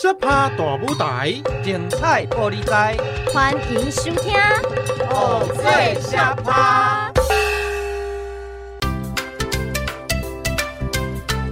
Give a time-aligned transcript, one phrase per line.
[0.00, 2.96] 小趴大舞台，精彩玻璃台，
[3.34, 4.32] 欢迎收听
[5.10, 7.10] 《偶最小趴》。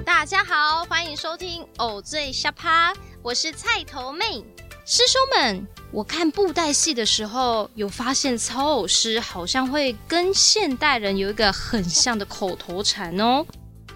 [0.05, 4.45] 大家好，欢迎收听《偶最小趴》，我是菜头妹。
[4.85, 13.45] 师兄们，我看布袋戏的时候，有发现操偶师好像会跟现代人有一个很像的口头禅哦。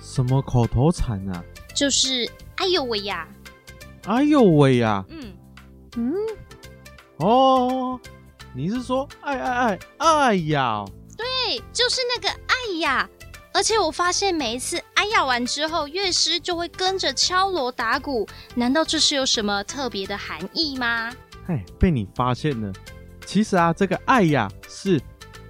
[0.02, 1.40] 什么口头禅啊？
[1.72, 2.28] 就是
[2.58, 3.28] “哎呦喂呀”。
[4.10, 5.04] 哎呦喂呀！
[5.08, 5.32] 嗯
[5.96, 6.14] 嗯，
[7.18, 8.00] 哦，
[8.52, 10.84] 你是说哎哎哎哎呀？
[11.16, 13.08] 对，就是那个哎呀！
[13.54, 21.12] 而且我发现每一次哎呀完之后，乐师就会跟着敲锣打鼓，难道这是有什么特别的含义吗？
[21.46, 22.72] 哎，被你发现了。
[23.24, 25.00] 其实啊，这个哎呀是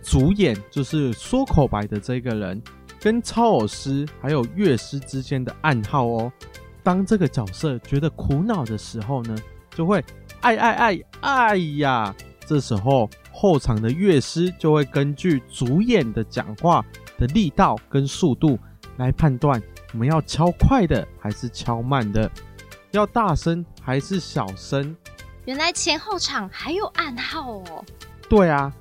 [0.02, 2.62] 主演，就是说口白的这个人，
[3.00, 6.30] 跟操偶师还有乐师之间的暗号哦。
[6.82, 9.36] 当这个角色觉得苦恼的时候呢，
[9.74, 10.04] 就会
[10.40, 12.14] 哎哎哎哎呀！
[12.46, 16.84] 这时候后场的乐师就会根据主演的讲话
[17.16, 18.58] 的力道跟速度
[18.96, 22.28] 来判断我们要敲快的还是敲慢的，
[22.90, 24.96] 要大声还是小声。
[25.44, 27.84] 原来前后场还有暗号哦。
[28.28, 28.72] 对啊，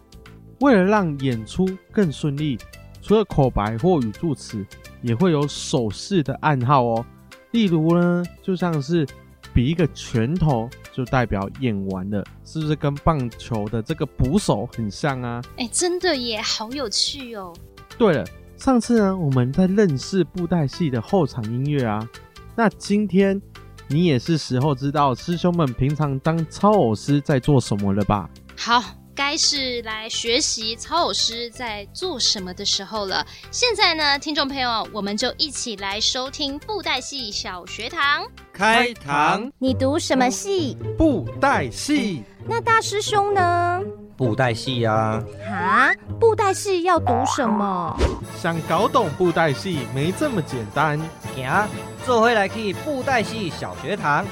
[0.61, 2.57] 为了让演出更顺利，
[3.01, 4.65] 除了口白或语助词，
[5.01, 7.05] 也会有手势的暗号哦。
[7.51, 9.07] 例如呢，就像是
[9.53, 15.41] 比一个拳头，就代表演完了，是不是跟棒球的这个捕手很像啊？
[15.57, 17.53] 哎、欸，真的耶，好有趣哦。
[17.97, 18.25] 对了，
[18.57, 22.07] 上次呢，我们在认识布袋戏的后场音乐啊，
[22.55, 23.41] 那今天
[23.87, 28.29] 你也是时候知道师兄们平常当超偶师在做什么了吧？
[28.55, 28.83] 好。
[29.19, 33.27] 该是来学习曹老师在做什么的时候了。
[33.51, 38.25] 现在呢，听众朋友，我们就一起来收听布袋戏小学堂。
[38.53, 40.77] 开堂，你读什么戏？
[40.97, 42.23] 布袋戏。
[42.47, 43.81] 那大师兄呢？
[44.15, 45.21] 布袋戏呀。
[45.51, 47.93] 啊，布袋戏要读什么？
[48.41, 50.97] 想搞懂布袋戏没这么简单。
[51.35, 51.67] 行，
[52.07, 54.25] 这回来去布袋戏小学堂。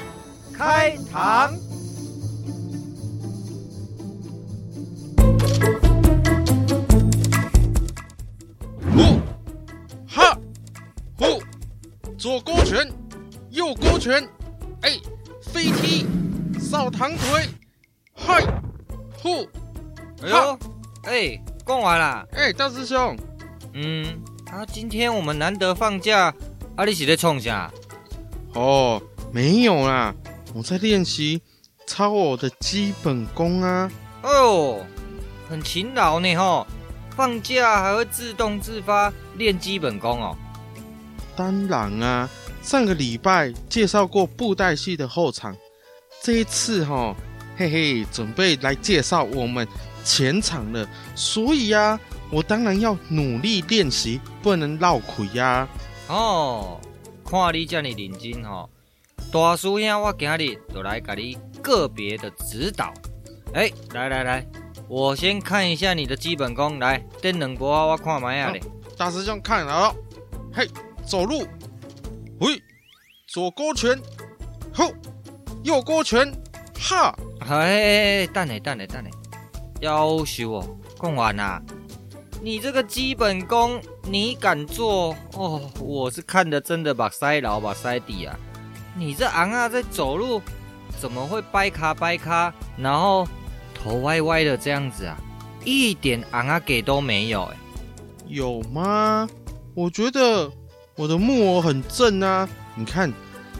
[0.56, 1.52] 开堂。
[12.18, 12.90] 左勾拳，
[13.50, 14.28] 右勾拳，
[14.82, 14.98] 哎，
[15.40, 16.04] 飞踢，
[16.58, 17.48] 扫堂腿，
[18.12, 18.42] 嗨
[19.22, 19.48] 呼，
[20.22, 20.58] 哎呦，
[21.04, 23.16] 哎，讲完了，哎，大师兄，
[23.72, 24.20] 嗯，
[24.50, 26.34] 啊，今天我们难得放假，
[26.74, 27.72] 啊，你是在冲啥？
[28.54, 29.00] 哦，
[29.32, 30.12] 没有啦，
[30.54, 31.40] 我在练习
[31.86, 33.88] 操偶的基本功啊。
[34.24, 34.84] 哦，
[35.48, 36.66] 很勤劳呢，吼。
[37.14, 40.36] 放假还会自动自发练基本功哦？
[41.38, 42.28] 当然啊，
[42.62, 45.56] 上个礼拜介绍过布袋戏的后场，
[46.20, 47.16] 这一次哈、哦，
[47.56, 49.64] 嘿嘿，准备来介绍我们
[50.02, 50.84] 前场了。
[51.14, 51.96] 所以啊，
[52.32, 55.68] 我当然要努力练习，不能落亏呀。
[56.08, 56.80] 哦，
[57.24, 58.68] 看你这么认真哦，
[59.30, 62.92] 大师兄，我今日就来给你个别的指导。
[63.54, 64.44] 哎，来来来。
[64.88, 68.60] 我先看一下你的基本功，来，电两波啊，我看买下嘞。
[68.96, 69.94] 大师兄看了，
[70.52, 70.68] 嘿，
[71.08, 71.46] 走路，
[72.40, 72.62] 喂，
[73.26, 73.98] 左勾拳，
[74.74, 74.92] 吼，
[75.62, 76.30] 右勾拳，
[76.78, 79.10] 哈，哎，等嘞等嘞等下，
[79.80, 81.62] 夭寿哦，讲完啦。
[82.42, 85.70] 你这个基本功你敢做哦？
[85.80, 88.38] 我是看的真的把塞牢把塞底啊。
[88.94, 90.42] 你这昂啊在走路，
[91.00, 93.26] 怎么会掰卡掰卡，然后？
[93.80, 95.16] 头歪歪的这样子啊，
[95.64, 97.56] 一点昂啊给都没有哎，
[98.26, 99.26] 有吗？
[99.72, 100.50] 我觉得
[100.98, 103.12] 我的木偶很正啊，你看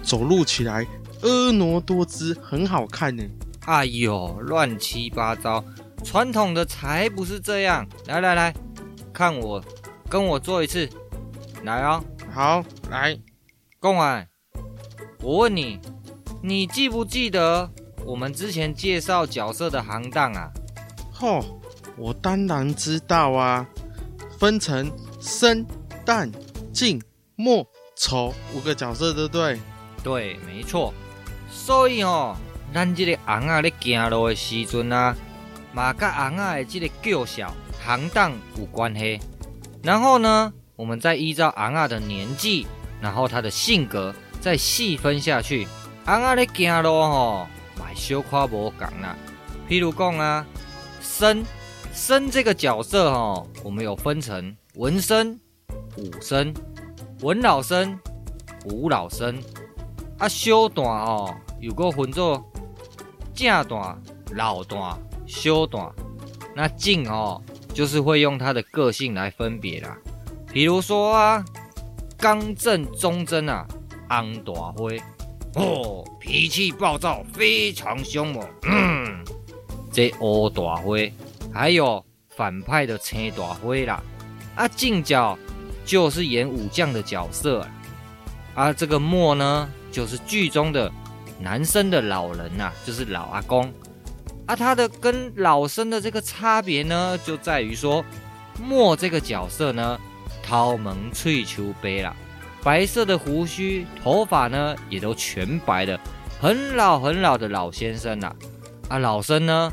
[0.02, 0.84] 走路起来
[1.22, 3.22] 婀娜多姿，很好看呢。
[3.64, 5.64] 哎呦，乱七八糟，
[6.02, 7.86] 传统的才不是这样。
[8.06, 8.52] 来来来，
[9.12, 9.62] 看我，
[10.10, 10.88] 跟我做一次，
[11.62, 12.02] 来哦。
[12.32, 13.16] 好，来，
[13.78, 14.26] 贡丸，
[15.22, 15.78] 我问你，
[16.42, 17.70] 你记不记得？
[18.04, 20.50] 我们之前介绍角色的行当啊，
[21.12, 21.60] 吼，
[21.96, 23.64] 我当然知道啊，
[24.40, 24.90] 分成
[25.20, 25.64] 生、
[26.04, 26.32] 旦、
[26.72, 27.00] 净、
[27.40, 27.64] 莫
[27.94, 29.60] 愁五个角色，对不对？
[30.02, 30.92] 对，没错。
[31.48, 32.36] 所以哦，
[32.74, 35.16] 咱这个昂啊在行路的时阵啊，
[35.72, 37.54] 嘛跟昂啊的这个叫小
[37.86, 39.20] 行当有关系。
[39.84, 42.66] 然后呢，我们再依照昂啊的年纪，
[43.00, 45.68] 然后他的性格，再细分下去。
[46.06, 47.46] 昂啊在行路吼。
[47.78, 49.16] 买小夸无讲啦，
[49.68, 50.44] 譬如讲啊，
[51.00, 51.44] 生
[51.94, 55.38] 生这个角色哦，我们有分成文生、
[55.96, 56.52] 武生、
[57.20, 57.98] 文老生、
[58.66, 59.36] 武老生
[60.18, 60.28] 啊。
[60.28, 62.44] 小段哦，有个分作
[63.34, 64.00] 正段、
[64.32, 65.90] 老段、小段。
[66.54, 67.42] 那静哦，
[67.74, 69.96] 就是会用他的个性来分别啦。
[70.52, 71.44] 比如说啊，
[72.16, 73.66] 刚正忠贞啊，
[74.08, 74.90] 红大花
[75.54, 78.48] 哦，脾气暴躁，非常凶猛。
[78.62, 79.24] 嗯，
[79.92, 80.96] 这乌大花，
[81.52, 84.02] 还有反派的青大花啦。
[84.54, 85.38] 啊，静角
[85.88, 87.70] 就是演武将的角色啊。
[88.54, 90.92] 啊，这个莫呢，就是剧中的
[91.40, 93.72] 男生的老人呐、啊，就是老阿公。
[94.44, 98.04] 啊，他的跟老生的这个差别呢，就在于说，
[98.62, 99.98] 莫这个角色呢，
[100.42, 102.14] 头毛喙须白啦，
[102.62, 105.98] 白色的胡须，头发呢也都全白的，
[106.38, 108.34] 很老很老的老先生啦。
[108.90, 109.72] 啊，老生呢，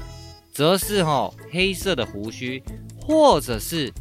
[0.54, 2.64] 则是哈、黑色的胡须，
[3.02, 3.92] 或者是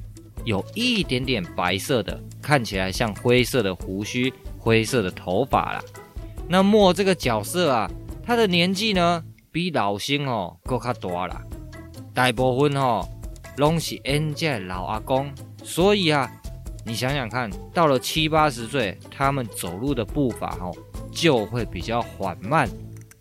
[0.44, 5.82] 有一点点白色的，看起来像灰色的胡须、灰色的头发啦。
[6.49, 7.91] 那莫这个角色啊，
[8.23, 9.25] 他的年纪呢？
[9.50, 11.41] 比老星哦，更加大啦。
[12.12, 13.06] 大部分哦，
[13.56, 15.32] 拢是演这老阿公，
[15.62, 16.31] 所以啊，
[16.85, 20.75] 你想想看，到了七八十岁，他们走路的步伐哦，
[21.12, 22.69] 就会比较缓慢。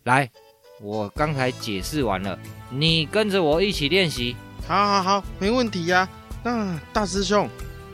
[0.06, 0.28] 来，
[0.82, 2.38] 我刚才解释完了，
[2.72, 4.36] 你跟着我一起练习。
[4.68, 6.10] 好，好，好，没问题呀、啊。
[6.44, 7.50] 那大师兄，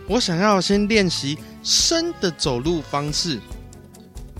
[0.08, 3.40] 我想要先练习生的走路方式。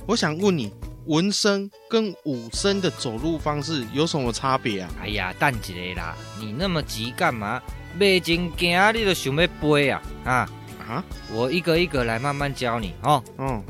[0.06, 0.74] 我想问你。
[1.06, 4.92] 文身跟武生的走路方式有什么差别啊？
[5.02, 7.60] 哎呀，等一下啦，你那么急干嘛？
[7.98, 10.02] 没正经你就想要飞啊？
[10.24, 10.50] 啊
[10.88, 11.04] 啊！
[11.34, 13.24] 我一个一个来慢慢教你哦。
[13.40, 13.64] 嗯，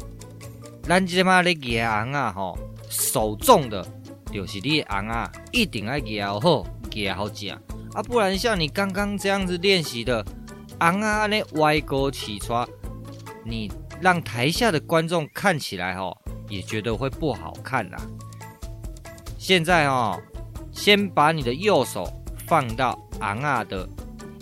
[0.83, 2.59] 咱这马咧压红啊，吼，
[2.89, 3.87] 手重的，
[4.33, 6.65] 就是你的红啊，一定要压好，
[6.95, 7.57] 压好正
[7.93, 10.25] 啊，不然像你刚刚这样子练习的，
[10.79, 12.67] 昂啊，那歪勾起穿，
[13.43, 16.15] 你让台下的观众看起来哦。
[16.47, 18.01] 也觉得会不好看啦。
[19.37, 20.19] 现在哦，
[20.71, 22.11] 先把你的右手
[22.47, 23.87] 放到昂啊的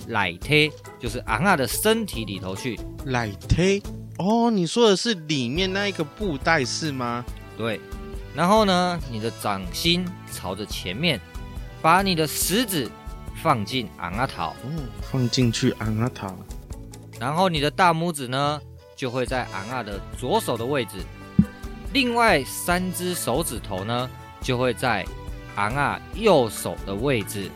[0.08, 2.80] 奶贴，就是昂啊的身体里头去。
[3.06, 3.82] 奶贴
[4.20, 7.26] 哦，你说的是里面那一个布袋是吗？
[7.58, 7.82] 对。
[8.34, 11.20] 然后呢，你的掌心朝着前面，
[11.82, 12.90] 把你的食指
[13.42, 16.28] 放进昂啊头，嗯，放进去昂啊头。
[17.20, 18.60] 然后你的大拇指呢，
[18.96, 20.98] 就会在昂啊的左手的位置。
[21.94, 24.10] 另外三只手指头呢，
[24.42, 25.06] 就会在
[25.56, 27.50] 昂啊右手的位置。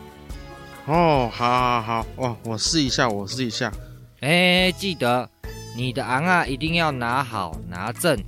[0.86, 3.72] 哦，好，好，好，哇，我试一下，我试一下。
[4.20, 5.28] 哎，记得
[5.76, 8.18] 你的昂啊一定要拿好拿正。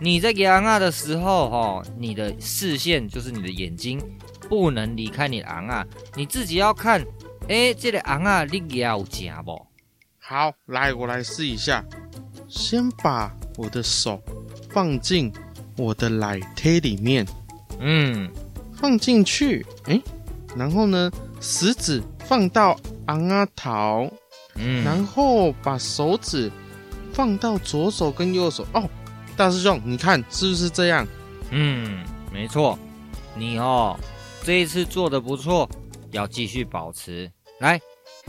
[0.00, 4.00] 你在给昂啊的时候，哦，你的视线就是你的眼睛，
[4.48, 5.86] 不能离开你的昂啊。
[6.14, 7.04] 你自己要看，
[7.48, 9.66] 哎，这个昂啊你要夹不？
[10.18, 11.84] 好，来，我来试一下。
[12.48, 14.22] 先把我的手
[14.70, 15.32] 放进。
[15.76, 17.26] 我的奶贴里面，
[17.80, 18.30] 嗯，
[18.76, 20.00] 放进去，哎，
[20.56, 24.08] 然后呢，食指放到昂啊头，
[24.54, 26.48] 嗯，然后把手指
[27.12, 28.64] 放到左手跟右手。
[28.72, 28.88] 哦，
[29.36, 31.04] 大师兄，你看是不是这样？
[31.50, 32.78] 嗯，没错，
[33.34, 33.98] 你哦，
[34.44, 35.66] 这一次做的不错，
[36.10, 37.30] 要继续保持。
[37.60, 37.80] 来，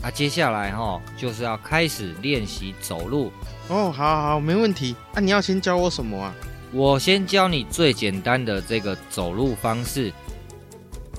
[0.02, 3.30] 啊，接下来哈、哦，就是要开始练习走路。
[3.68, 4.96] 哦，好好好，没问题。
[5.12, 6.34] 啊，你要先教我什么啊？
[6.72, 10.10] 我先教你最简单的这个走路方式。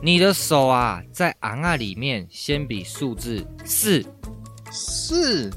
[0.01, 4.03] 你的手啊，在昂啊里面先比数字四，
[4.71, 5.51] 四。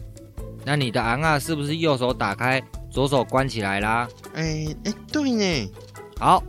[0.67, 4.07] 那你的昂啊是不是右手打开，左手关起来啦？
[4.35, 5.71] 哎哎，对呢。
[6.19, 6.43] 好，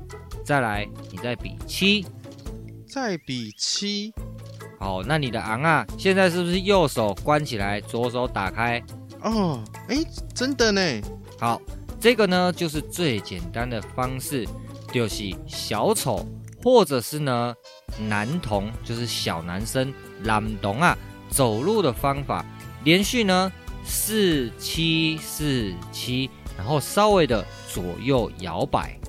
[0.44, 2.06] 再来，你再比七，
[2.92, 4.14] 再比七。
[4.78, 8.84] 好，那你的昂啊，现在是不是右手关起来，左手打开？
[9.22, 9.98] 哦，哎，
[10.36, 10.82] 真的呢。
[11.40, 11.62] 好。
[12.02, 14.46] 这个呢，就是最简单的方式，
[14.92, 16.28] 就是小丑
[16.64, 17.54] 或者是呢
[18.10, 19.94] 男童，就是小男生
[20.24, 20.98] 男童啊，
[21.30, 22.44] 走路的方法，
[22.84, 23.52] 连续呢
[23.86, 29.00] 四七四七，然后稍微的左右摇摆。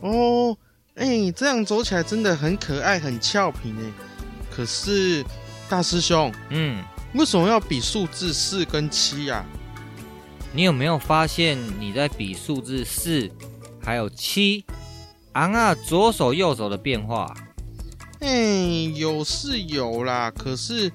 [0.00, 0.56] 哦，
[0.94, 3.80] 哎，这样走起来真的很可爱，很俏皮呢。
[4.50, 5.24] 可是
[5.68, 6.84] 大师兄，嗯，
[7.14, 9.44] 为什么要比数字四跟七呀？
[10.52, 13.28] 你有没有发现你在比数字四，
[13.82, 14.64] 还有七，
[15.32, 17.34] 昂啊左手右手的变化？
[18.20, 20.92] 哎，有是有啦，可是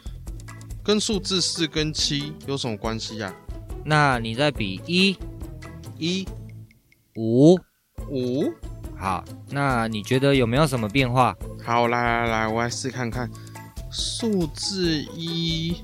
[0.82, 3.36] 跟数字四跟七有什么关系呀？
[3.84, 5.18] 那你在比一，
[5.98, 6.26] 一，
[7.18, 7.56] 五，
[8.08, 8.54] 五，
[9.00, 11.34] 好，那你觉得有没有什么变化？
[11.64, 13.32] 好，来来来，我来试看看，
[13.90, 15.78] 数字一，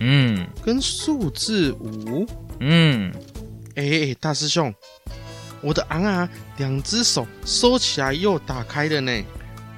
[0.00, 2.26] 嗯，跟数字五。
[2.60, 3.10] 嗯，
[3.74, 4.72] 哎哎，大师兄，
[5.62, 6.28] 我的昂啊，
[6.58, 9.24] 两只手收起来又打开了呢。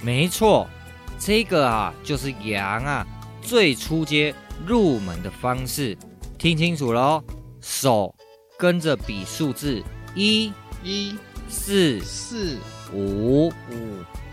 [0.03, 0.69] 没错，
[1.17, 3.07] 这个啊就是羊啊
[3.41, 4.35] 最初阶
[4.67, 5.97] 入门的方式。
[6.37, 7.25] 听清楚了哦，
[7.61, 8.15] 手
[8.59, 9.83] 跟着比数字
[10.15, 10.53] 一、
[10.85, 11.17] 一、
[11.49, 12.57] 四、四、
[12.93, 13.53] 五、五、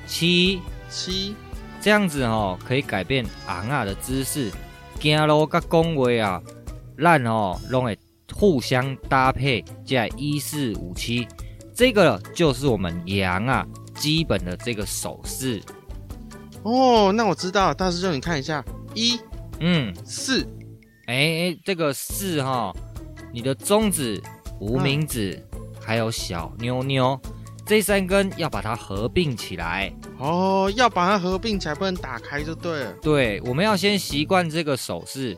[0.05, 1.35] 七、七，
[1.81, 4.51] 这样子哦，可以改变昂啊的姿势。
[4.99, 6.41] 走路跟讲话啊，
[6.97, 7.97] 咱哦拢会
[8.33, 11.27] 互相搭配，在一四五七，
[11.73, 15.61] 这个就是我们羊啊基本的这个手势。
[16.63, 19.19] 哦，那我知道，大师兄你看一下，一、
[19.59, 20.47] 嗯、四。
[21.07, 22.73] 哎哎，这个四哈，
[23.31, 24.19] 你的中指、
[24.59, 27.19] 无名指、嗯、还有小妞妞
[27.65, 32.93] 这三根要把它合并起来哦，要把它合并起来，不能打开就对了。
[33.01, 35.35] 对，我们要先习惯这个手势，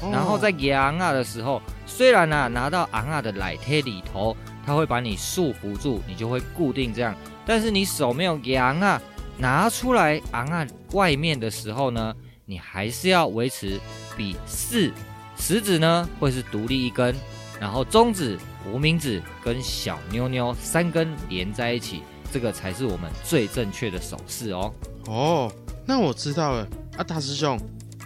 [0.00, 7.14] 哦、然后在昂啊的时候，虽然呢、啊、拿到昂啊的奶贴里头，它会把你束缚住，你就会固定这样，
[7.46, 9.00] 但是你手没有昂啊，
[9.38, 12.14] 拿出来昂啊外面的时候呢，
[12.44, 13.80] 你还是要维持
[14.16, 14.92] 比四。
[15.38, 17.16] 食指呢会是独立一根，
[17.60, 22.02] 然后中指、无名指跟小妞妞三根连在一起，
[22.32, 24.72] 这个才是我们最正确的手势哦。
[25.06, 25.52] 哦，
[25.86, 27.60] 那我知道了啊，大师兄，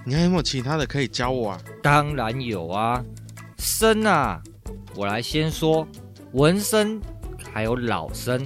[0.05, 1.61] 你还有没有其他的可以教我啊？
[1.81, 3.01] 当然有啊，
[3.57, 4.43] 生啊，
[4.97, 5.87] 我来先说
[6.33, 7.01] 纹身
[7.53, 8.45] 还有老生。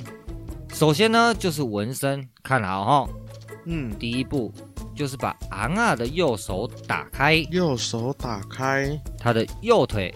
[0.74, 3.08] 首先呢就是纹身，看好哈、哦。
[3.64, 4.52] 嗯，第一步。
[4.94, 10.12] 就是把昂啊的右手打开，右手打开，他的右腿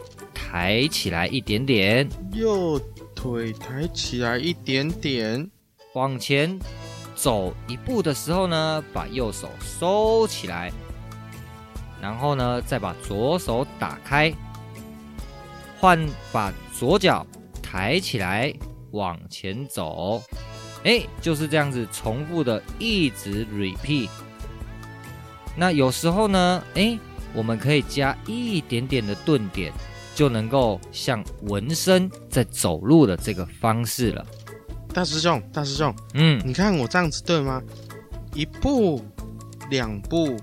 [0.52, 2.78] 抬起来一点点，右
[3.14, 5.50] 腿抬起来一点点，
[5.94, 6.58] 往前
[7.14, 10.70] 走一步的时候呢，把右手收起来，
[12.02, 14.30] 然后呢，再把左手打开，
[15.80, 15.98] 换
[16.30, 17.26] 把左脚
[17.62, 18.52] 抬起来
[18.90, 20.22] 往前走，
[20.84, 24.10] 哎，就是这样子重复的一直 repeat。
[25.56, 26.98] 那有时候呢，哎，
[27.32, 29.72] 我们可以加一点点的顿点，
[30.14, 34.26] 就能够像纹身在走路的这个方式了。
[34.92, 37.62] 大师兄，大师兄，嗯，你看我这样子对吗？
[38.34, 39.02] 一步、
[39.70, 40.36] 两步、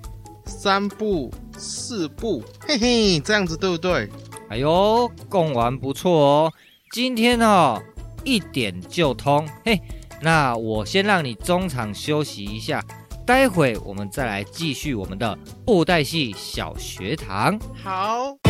[0.45, 4.09] 三步、四步，嘿嘿，这样子对不对？
[4.49, 6.53] 哎呦，讲完不错哦，
[6.91, 7.81] 今天哦
[8.23, 9.47] 一点就通。
[9.63, 9.79] 嘿，
[10.21, 12.83] 那我先让你中场休息一下。
[13.25, 17.59] 待会我们再来继续我们的布袋戏小学堂。
[17.83, 18.48] 好。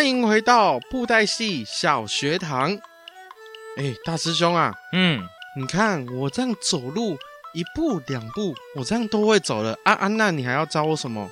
[0.00, 2.72] 欢迎回到布袋戏小学堂。
[3.76, 5.22] 哎，大师兄啊，嗯，
[5.54, 7.18] 你看我这样走路，
[7.52, 9.78] 一步两步，我这样都会走了。
[9.84, 11.28] 啊啊，那你还要教我什么？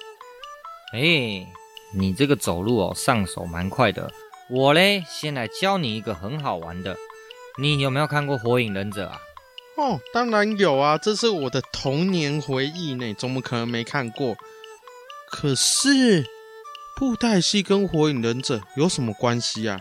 [0.92, 1.50] 哎，
[1.94, 4.12] 你这个走路哦，上手蛮快的。
[4.50, 6.94] 我嘞，先来教你一个很好玩的。
[7.58, 9.18] 你有没有看过《火影忍者》啊？
[9.78, 14.36] 哦，当然有啊，这是我的童年回忆呢，怎么可能没看过？
[15.30, 16.26] 可是。
[16.98, 19.80] 布袋戏跟火影忍者有什么关系啊？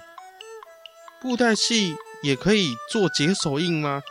[1.19, 4.03] 布袋戏也可以做解手印吗？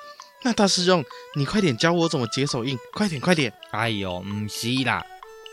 [0.43, 1.05] 那大师兄，
[1.37, 3.53] 你快点教我怎么解手印，快点快点！
[3.71, 5.07] 哎呦，唔是啦，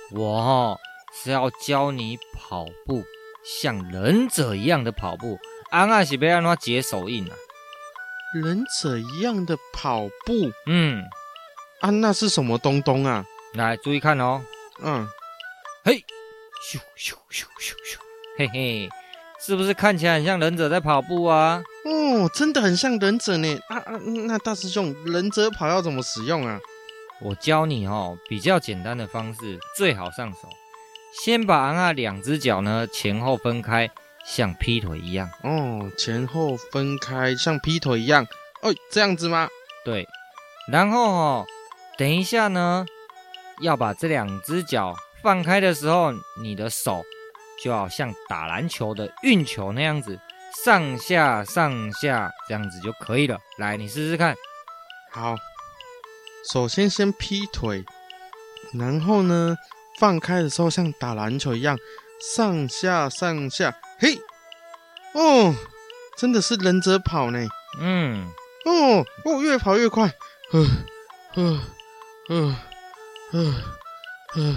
[0.10, 0.79] 我哦
[1.13, 3.03] 是要教你跑步，
[3.45, 5.38] 像忍者一样的跑步。
[5.69, 7.36] 安娜是要安怎解手印啊？
[8.33, 10.51] 忍者一样的跑步？
[10.65, 11.03] 嗯，
[11.81, 13.24] 啊，娜是什么东东啊？
[13.53, 14.41] 来，注意看哦。
[14.81, 15.07] 嗯，
[15.83, 16.03] 嘿。
[16.63, 17.98] 咻咻咻咻咻，
[18.38, 18.89] 嘿嘿，
[19.38, 21.62] 是不是看起来很像忍者在跑步啊？
[21.84, 23.60] 哦，真的很像忍者呢。
[23.67, 26.58] 啊啊，那大师兄，忍者跑要怎么使用啊？
[27.22, 30.48] 我教你哦，比较简单的方式，最好上手。
[31.22, 33.91] 先把啊两只脚呢前后分开，
[34.25, 35.29] 像劈腿一样。
[35.43, 38.25] 哦，前后分开，像劈腿一样。
[38.62, 39.50] 哦，这样子吗？
[39.84, 40.08] 对。
[40.72, 41.46] 然后哦，
[41.98, 42.86] 等一下呢，
[43.60, 44.96] 要把这两只脚。
[45.24, 47.01] 放开的时候，你的手
[47.63, 50.20] 就要像打篮球的运球那样子，
[50.65, 53.39] 上下上下这样子就可以了。
[53.58, 54.36] 来，你试试看。
[55.12, 55.36] 好，
[56.51, 57.86] 首先先劈腿，
[58.74, 59.56] 然后呢，
[59.98, 61.77] 放开的时候像打篮球一样，
[62.36, 63.74] 上下上下。
[64.00, 64.20] 嘿，
[65.13, 65.56] 哦，
[66.18, 67.48] 真的是忍者跑呢。
[67.80, 68.27] 嗯，
[68.65, 70.13] 哦，哦，越跑越快。
[70.51, 70.68] 呃
[71.36, 71.62] 呃
[72.30, 72.56] 呃
[73.32, 73.56] 呃
[74.36, 74.56] 呃，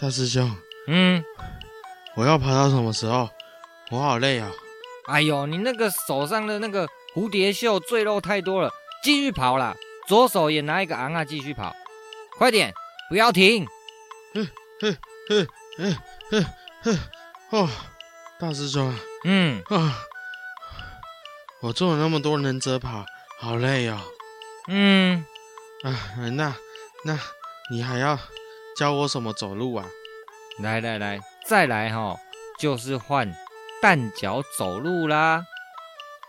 [0.00, 0.48] 大师兄，
[0.86, 1.24] 嗯，
[2.14, 3.28] 我要爬到什么时候？
[3.90, 4.48] 我好累啊！
[5.08, 8.70] 哎呦，你那个手上的那个蝴蝶袖赘肉太多了，
[9.02, 9.74] 继续跑啦！
[10.06, 11.74] 左手也拿一个昂啊，继续跑，
[12.38, 12.72] 快点，
[13.08, 13.66] 不要停！
[14.34, 14.48] 嗯
[14.82, 14.96] 嗯
[15.30, 15.96] 嗯嗯
[16.30, 16.46] 嗯
[16.84, 16.98] 嗯，
[17.50, 17.68] 哦，
[18.38, 19.98] 大师兄，嗯啊，
[21.60, 23.04] 我做了那么多忍者跑，
[23.40, 24.00] 好累哦。
[24.68, 25.24] 嗯，
[25.82, 25.90] 啊，
[26.34, 26.54] 那
[27.04, 27.18] 那
[27.68, 28.16] 你还要
[28.78, 29.84] 教我什么走路啊？
[30.60, 32.16] 来来来，再来哈，
[32.60, 33.34] 就是换
[33.82, 35.44] 蛋脚走路啦。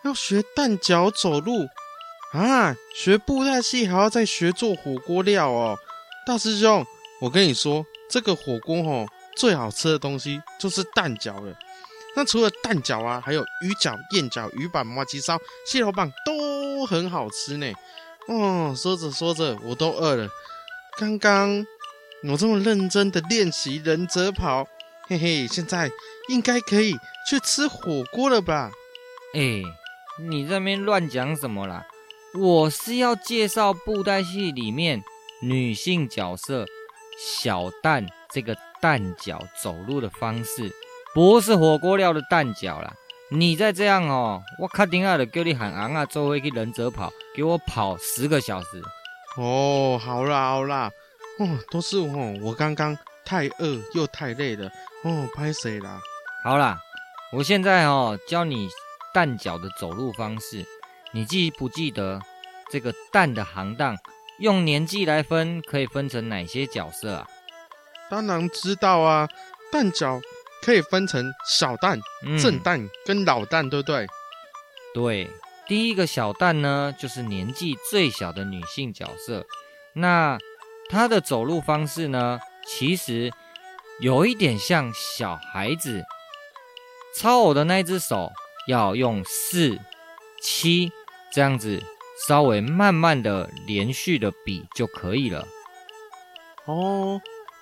[0.03, 1.68] 要学蛋脚走路
[2.34, 2.75] 啊？
[2.96, 5.77] 学布袋戏还要再学做火锅料哦。
[6.25, 6.84] 大师兄，
[7.22, 9.06] 我跟你说，这个火锅哦，
[9.38, 11.56] 最好吃的东西就是蛋饺了。
[12.15, 15.38] 那除了蛋饺啊，还有鱼饺、燕饺、鱼板、麻吉烧、
[15.68, 17.72] 蟹肉棒都很好吃呢。
[18.27, 20.27] 哦，说着说着，我都饿了。
[20.98, 21.63] 刚刚
[22.23, 24.67] 我这么认真的练习忍者跑，
[25.07, 25.89] 嘿嘿，现在
[26.27, 26.93] 应该可以
[27.29, 28.71] 去吃火锅了吧？
[29.33, 29.61] 哎，
[30.29, 31.85] 你这边乱讲什么啦？
[32.33, 35.01] 我是要介绍布袋戏里面
[35.41, 36.65] 女性角色
[37.17, 40.69] 小蛋这个蛋脚走路的方式，
[41.15, 42.93] 不是火锅料的蛋脚啦。
[43.31, 48.81] 你再这样哦，我卡定要的叫你喊昂啊，周围去忍者跑，给我跑十个小时。
[49.38, 50.91] 哦，好啦好啦，
[51.39, 54.69] 哦，都是哦，我刚刚太饿又太累了，
[55.03, 56.00] 哦，拍谁啦？
[56.43, 56.79] 好啦，
[57.31, 58.69] 我现在哦教你
[59.13, 60.65] 蛋脚的走路方式，
[61.12, 62.22] 你记不记得
[62.69, 63.98] 这个蛋的行当
[64.39, 67.27] 用年纪来分，可以分成哪些角色啊？
[68.10, 69.27] 当然知道啊，
[69.72, 70.22] 蛋脚。
[70.62, 71.98] 可以分成小蛋、
[72.38, 74.05] 正蛋跟老蛋，对不对？
[74.93, 75.29] 对，
[75.65, 79.46] 第一个小蛋呢，就是年纪最小的女性角色。
[79.93, 80.38] 那
[80.89, 83.31] 她的走路方式呢，其实
[84.01, 86.03] 有一点像小孩子。
[87.15, 88.32] 操偶的那只手
[88.67, 89.80] 要用四、
[90.41, 90.91] 七
[91.32, 91.82] 这样子，
[92.28, 95.47] 稍微慢慢的、连续的比就可以了。
[96.65, 97.21] 哦。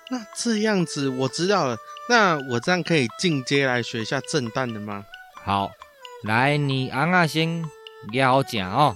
[0.10, 1.76] 那这样子我知道了，
[2.08, 5.04] 那我这样可以进阶来学一下震旦的吗？
[5.44, 5.70] 好，
[6.24, 7.66] 来，你昂啊先
[8.13, 8.96] 要讲哦，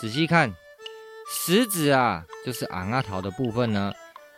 [0.00, 0.52] 仔细看，
[1.32, 3.92] 食指啊就是昂啊桃的部分呢，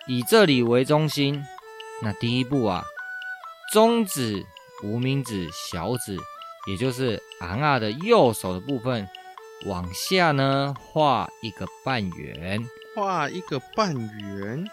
[0.07, 1.43] 以这里为中心。
[2.03, 2.85] 那第一步啊，
[3.73, 4.45] 中指、
[4.85, 6.19] 无名指、小指，
[6.69, 9.09] 也就是昂啊的右手的部分，
[9.65, 12.63] 往下呢画一个半圆，
[12.95, 14.69] 画一个半圆。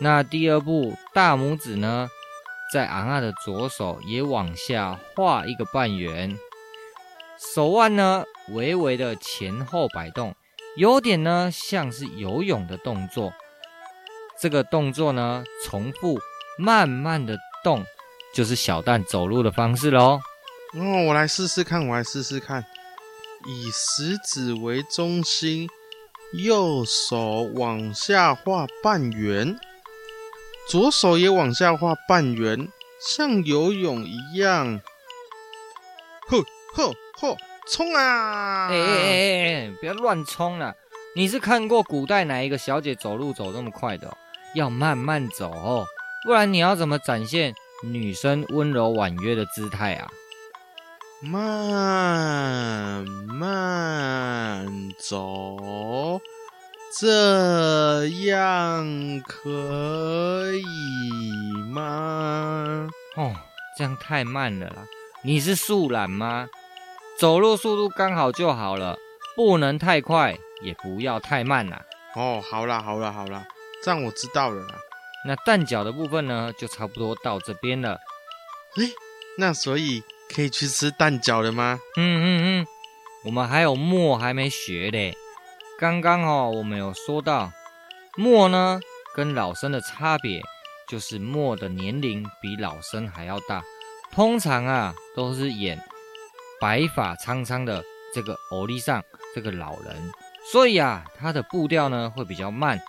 [0.00, 2.08] 那第二步，大拇指呢，
[2.72, 6.38] 在昂啊的左手也往下画一个半圆，
[7.54, 10.34] 手腕呢微微的前后摆动，
[10.76, 13.32] 有点呢像是游泳的动作。
[14.40, 16.18] 这个动作呢，重复
[16.58, 17.84] 慢慢的动，
[18.34, 20.20] 就是小蛋走路的方式喽。
[20.74, 22.64] 哦，我来试试看，我来试试看，
[23.46, 25.68] 以食指为中心，
[26.32, 29.56] 右手往下画半圆。
[30.68, 34.80] 左手也往下画半圆，像游泳一样。
[36.28, 36.42] 吼
[36.74, 38.68] 吼吼，冲啊！
[38.70, 40.74] 哎哎哎哎，不要乱冲了！
[41.16, 44.16] 你是看过古代哪一个小姐走路走那么快的？
[44.54, 45.86] 要慢慢走哦，
[46.24, 50.08] 不然你要怎么展现女生温柔婉约的姿态啊？
[51.22, 54.66] 慢慢
[54.98, 56.20] 走。
[56.96, 60.62] 这样可以
[61.72, 62.88] 吗？
[63.16, 63.34] 哦，
[63.76, 64.86] 这样太慢了啦！
[65.22, 66.48] 你是树懒吗？
[67.24, 68.98] 走路速度刚好就好了，
[69.34, 71.82] 不能太快，也不要太慢啦。
[72.14, 73.46] 哦，好啦，好啦，好啦，
[73.82, 74.74] 这样我知道了啦。
[75.26, 77.98] 那蛋饺的部分呢，就差不多到这边了。
[78.76, 78.92] 诶，
[79.38, 80.02] 那所以
[80.36, 81.80] 可以去吃蛋饺了吗？
[81.96, 82.66] 嗯嗯嗯，
[83.24, 85.16] 我们还有墨还没学嘞。
[85.78, 87.50] 刚刚哦，我们有说到
[88.18, 88.78] 墨呢，
[89.14, 90.42] 跟老生的差别
[90.86, 93.64] 就是墨的年龄比老生还要大，
[94.12, 95.82] 通常啊都是演
[96.64, 100.10] 白发苍苍的这个欧利桑这个老人，
[100.50, 102.80] 所以啊他的步调呢会比较慢。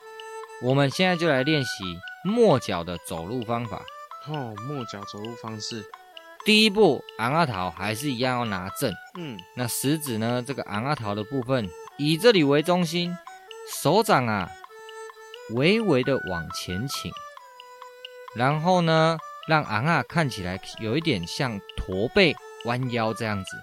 [0.61, 1.83] 我们现在就来练习
[2.23, 3.83] 末脚的走路方法。
[4.27, 5.83] 哦，末脚走路方式，
[6.45, 11.69] 第一步昂阿桃还是一样要拿正，嗯，那食指呢这个昂阿桃的部分。
[11.97, 13.13] 以这里为中心，
[13.69, 14.49] 手掌啊，
[15.49, 17.11] 微微的往前倾，
[18.37, 19.17] 然后呢，
[19.49, 22.33] 让昂啊看起来有一点像驼背、
[22.65, 23.57] 弯腰这样子。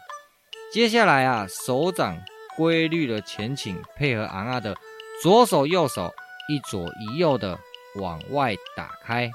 [0.72, 2.18] 接下来啊，手掌
[2.56, 4.74] 规律的前倾，配合昂啊的
[5.22, 6.12] 左手右手
[6.48, 7.58] 一左一右的
[7.96, 9.30] 往外打开，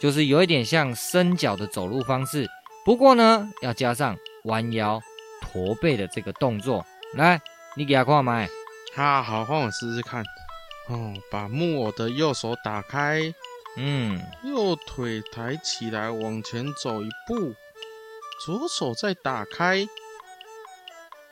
[0.00, 2.48] 就是有一点像伸脚的走路方式。
[2.84, 5.00] 不过呢，要加上弯腰、
[5.40, 6.84] 驼背的这个动作。
[7.14, 7.40] 来，
[7.76, 8.48] 你给他看麦。
[8.94, 10.24] 他好，换我试试看。
[10.88, 13.20] 哦，把木偶的右手打开，
[13.76, 17.54] 嗯，右腿抬起来往前走一步，
[18.44, 19.86] 左手再打开，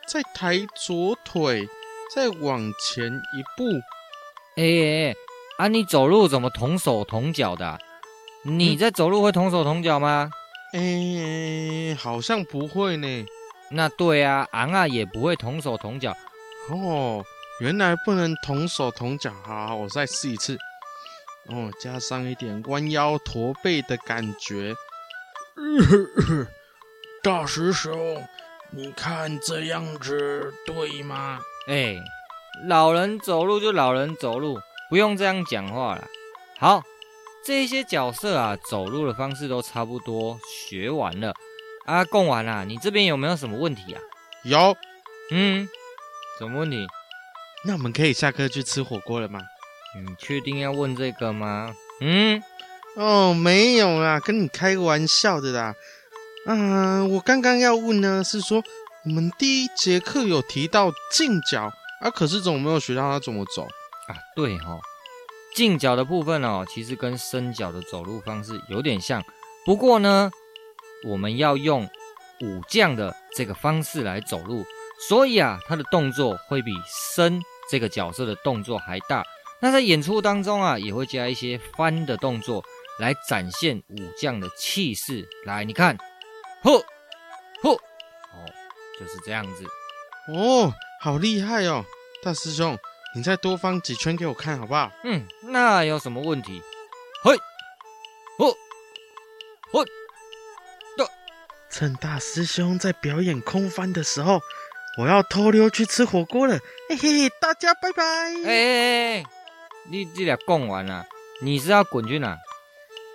[0.07, 1.69] 再抬左腿，
[2.15, 3.65] 再往前一步。
[4.57, 5.17] 哎哎哎，
[5.59, 7.79] 啊，你走路怎么同手同脚的啊？
[8.45, 10.31] 你在走路会同手同脚吗？
[10.73, 13.27] 哎，好像不会呢。
[13.73, 16.17] 那对啊，昂啊也不会同手同脚。
[16.71, 17.25] 哦，
[17.61, 19.33] 原来不能同手同脚。
[19.43, 20.57] 好，好，我再试一次。
[21.49, 24.77] 哦，加上一点弯腰驼背的感觉。
[27.23, 28.27] 大师兄，
[28.71, 31.41] 你看这样子对吗？
[31.67, 31.97] 哎，
[32.67, 36.07] 老人走路就老人走路，不用这样讲话了。
[36.59, 36.83] 好。
[37.43, 41.33] 这些角色啊，走路的方式都差不多，学完了
[41.87, 42.67] 啊，供完了。
[42.67, 44.01] 你这边有没有什么问题啊？
[44.45, 44.77] 有，
[45.31, 45.67] 嗯，
[46.39, 46.87] 什么问题？
[47.65, 49.41] 那我们可以下课去吃火锅了吗？
[49.97, 51.75] 你确定要问这个吗？
[52.03, 52.43] 嗯，
[52.95, 55.75] 哦，没有啦，跟你开个玩笑的啦。
[56.47, 58.63] 啊，我刚刚要问呢，是说
[59.05, 64.17] 我们第一节课有提到劲脚啊，可是怎么没有学到他怎么走啊？
[64.35, 64.81] 对哈、哦。
[65.55, 69.23] 劲脚的部分哦，其实跟伸脚的走路方式有点像，
[69.67, 70.31] 不过呢，
[71.07, 71.89] 我们要用
[72.41, 74.65] 武将的这个方式来走路，
[75.09, 76.73] 所以啊，他的动作会比
[77.19, 79.25] 伸这个角色的动作还大。
[79.61, 82.65] 那在演出当中啊，也会加一些翻的动作
[82.99, 85.29] 来展现武将的气势。
[85.45, 85.99] 来，你看，
[86.63, 86.79] 呵，
[87.63, 88.47] 呵，哦，
[88.99, 89.65] 就是这样子。
[90.29, 91.85] 哦，好厉害哦，
[92.23, 92.79] 大师兄。
[93.13, 94.89] 你再多放几圈给我看好不好？
[95.03, 96.63] 嗯，那有什么问题？
[97.25, 97.35] 嘿，
[98.39, 98.55] 哦，
[99.73, 99.85] 哦，
[100.97, 101.11] 的。
[101.69, 104.41] 趁大师兄在表演空翻的时候，
[104.97, 106.61] 我要偷溜去吃火锅了。
[106.89, 108.05] 嘿嘿，大家拜拜。
[108.05, 109.25] 哎哎哎，
[109.91, 111.05] 你这俩讲完了，
[111.43, 112.39] 你是要滚去哪？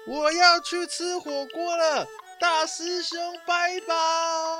[0.07, 2.05] 我要去吃火锅了，
[2.39, 3.95] 大师兄拜拜。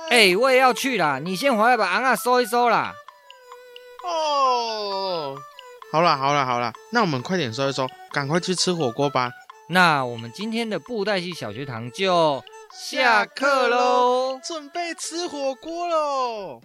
[0.10, 2.94] 哎，我也要去啦，你先回来把昂啊收一收啦。
[4.04, 5.36] 哦，
[5.92, 9.32] 好啦好啦好啦，那我们快点收一收，赶快去吃火锅吧。
[9.68, 16.62] 那我们今天的布袋戏小学堂就下课喽，准备吃火锅喽。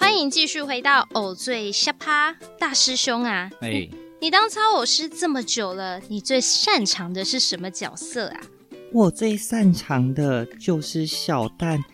[0.00, 3.50] 欢迎继续回到偶醉瞎趴大师兄啊！
[3.60, 3.90] 哎、欸，
[4.24, 8.40] 你当操偶师这么久了，你最擅长的是什么角色啊？
[8.90, 11.84] 我最擅长的就是小蛋。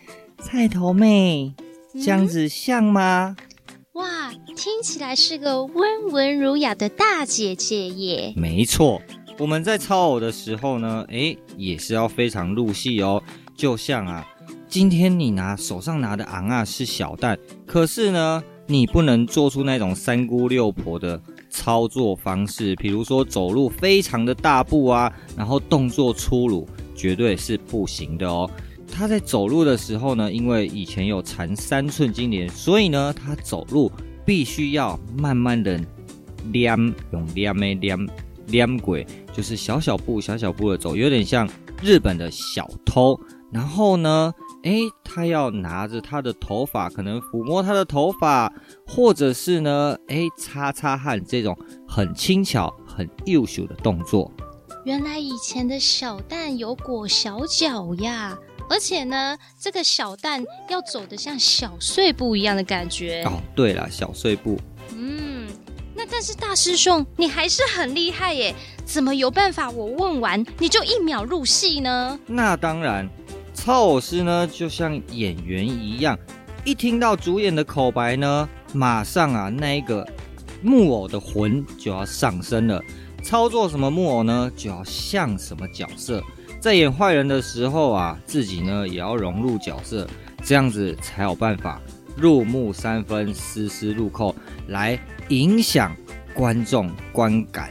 [0.41, 1.53] 菜头妹，
[1.93, 3.35] 这样子像吗？
[3.37, 3.75] 嗯？
[3.95, 8.33] 哇，听起来是个温文儒雅的大姐姐耶。
[8.37, 9.01] 没错，
[9.37, 13.21] 我们在操偶的时候呢，诶，也是要非常入戏哦。
[13.57, 14.25] 就像啊，
[14.69, 28.49] 今天你拿手上拿的昂啊是小蛋，可是呢，你不能做出那种三姑六婆的操作方式，比如说走路非常的大步啊，然后动作粗鲁，绝对是不行的哦。
[28.91, 33.91] 他在走路的时候呢，因为以前有缠三寸金莲，所以呢，他走路
[34.25, 35.79] 必须要慢慢的
[36.51, 36.75] 练，
[37.11, 37.97] 用练没练
[38.47, 41.47] 练轨，就是小小步、小小步的走，有点像
[41.81, 43.19] 日本的小偷。
[43.51, 44.33] 然后呢，
[44.63, 48.51] 诶，他要拿着他的头发，可能抚摸他的头发，
[48.87, 54.31] 或者是呢，诶，擦擦汗，这种很轻巧、很幼秀的动作。
[54.85, 58.37] 原来以前的小蛋有裹小脚呀。
[58.69, 63.41] 而且呢，这个小蛋要走的像小碎步一样的感觉哦。
[63.53, 64.57] 对了，小碎步。
[64.95, 65.45] 嗯，
[65.93, 68.55] 那但是大师兄，你还是很厉害耶！
[68.85, 69.69] 怎么有办法？
[69.69, 72.17] 我问完你就一秒入戏呢？
[72.25, 73.09] 那当然，
[73.53, 76.17] 操偶师呢就像演员一样，
[76.63, 80.07] 一听到主演的口白呢，马上啊那一个
[80.61, 82.81] 木偶的魂就要上身了。
[83.23, 86.23] 操作什么木偶呢，就要像什么角色。
[86.59, 90.07] 在演坏人的时候啊，自己呢也要融入角色，
[90.43, 91.79] 这样子才有办法
[92.15, 94.35] 入木三分，丝丝入扣，
[94.67, 95.95] 来影响
[96.33, 97.69] 观众观感。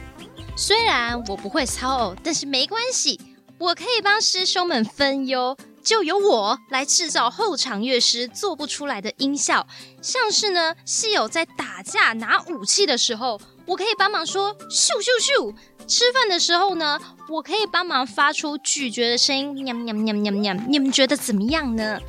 [0.55, 3.19] 虽然我不会操偶，但是没关系，
[3.57, 9.65] 我可以帮师兄们分忧，就由我来制造后场乐师做不出来的音效，
[10.01, 15.53] 像是呢，戏友在打架拿武器的时候，我可以帮忙说咻咻咻。
[15.87, 21.99] 吃饭的时候呢，我可以帮忙发出咀嚼的声音，喵喵喵喵喵，你们觉得怎么样呢？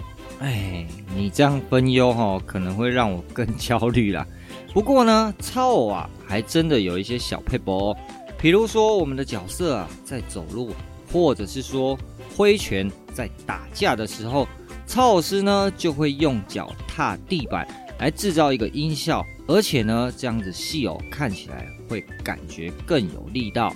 [0.40, 4.26] 哎，你这样分忧哈，可能会让我更焦虑啦。
[4.72, 7.96] 不过呢，超偶啊，还真的有一些小撇步哦。
[8.38, 10.72] 比如说，我们的角色啊，在走路，
[11.12, 11.96] 或者是说
[12.36, 14.48] 挥拳在打架的时候，
[14.86, 17.66] 超偶师呢就会用脚踏地板
[17.98, 23.74] 来制造一个音效，而且呢，这样子戏偶看起来会感觉更有力道。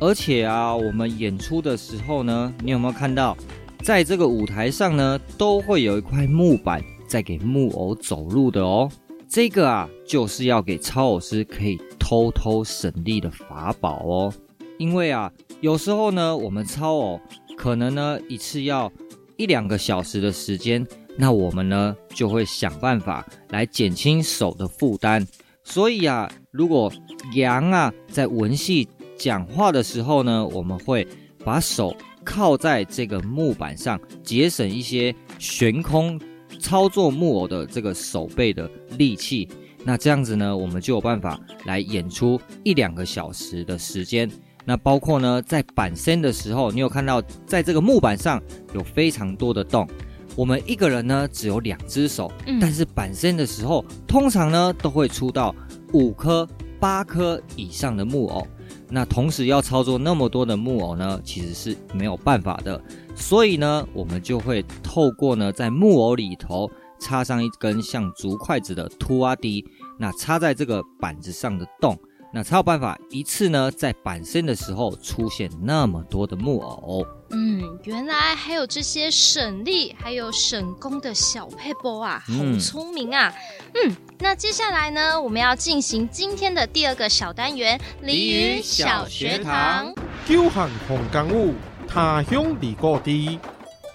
[0.00, 3.36] 而且啊，我们演出的时候呢，你有没有看到，
[3.82, 8.90] 在这个舞台上呢，都会有一块木板在给木偶走路的哦。
[9.28, 14.34] 这个啊，就是要给超偶师可以偷偷省力的法宝哦。
[14.78, 17.20] 因为啊，有时候呢，我们超偶
[17.56, 18.90] 可能呢一次要
[19.36, 25.26] 一两个小时的时间，那我们呢就会想办法来减轻手的负担。
[25.64, 26.92] 所以啊，如果
[27.34, 31.06] 羊啊在文戏讲话的时候呢，我们会
[31.44, 36.20] 把手靠在这个木板上，节省一些悬空。
[36.60, 39.48] 操作木偶的这个手背的力气，
[39.84, 44.30] 那这样子呢，我们就有办法来演出一两个小时的时间。
[44.64, 48.40] 那包括呢，在板身的时候，你有看到在这个木板上
[48.74, 49.88] 有非常多的洞。
[50.34, 55.54] 我们一个人呢只有两只手，嗯，但是板身的时候，通常呢都会出到
[55.92, 56.48] 五颗、
[56.80, 58.46] 八颗以上的木偶。
[58.88, 62.82] 那同时要操作那么多的木偶呢，其实是没有办法的。
[63.14, 69.64] 所以呢，我们就会透过呢，在木偶里头插上一根像竹筷子的凸啊滴，
[69.98, 71.98] 那插在这个板子上的洞，
[72.34, 77.06] 那才有办法一次呢，在板身的时候出现那么多的木偶。
[77.30, 83.32] 嗯，原来还有这些省力还有省工的小配波啊，好聪明啊！
[83.74, 89.94] 嗯，嗯，那接下来呢，我们要进行今天的第二个小单元——俚语小学堂。
[90.26, 91.54] 久旱逢甘雨。
[91.86, 93.38] 他乡离故知，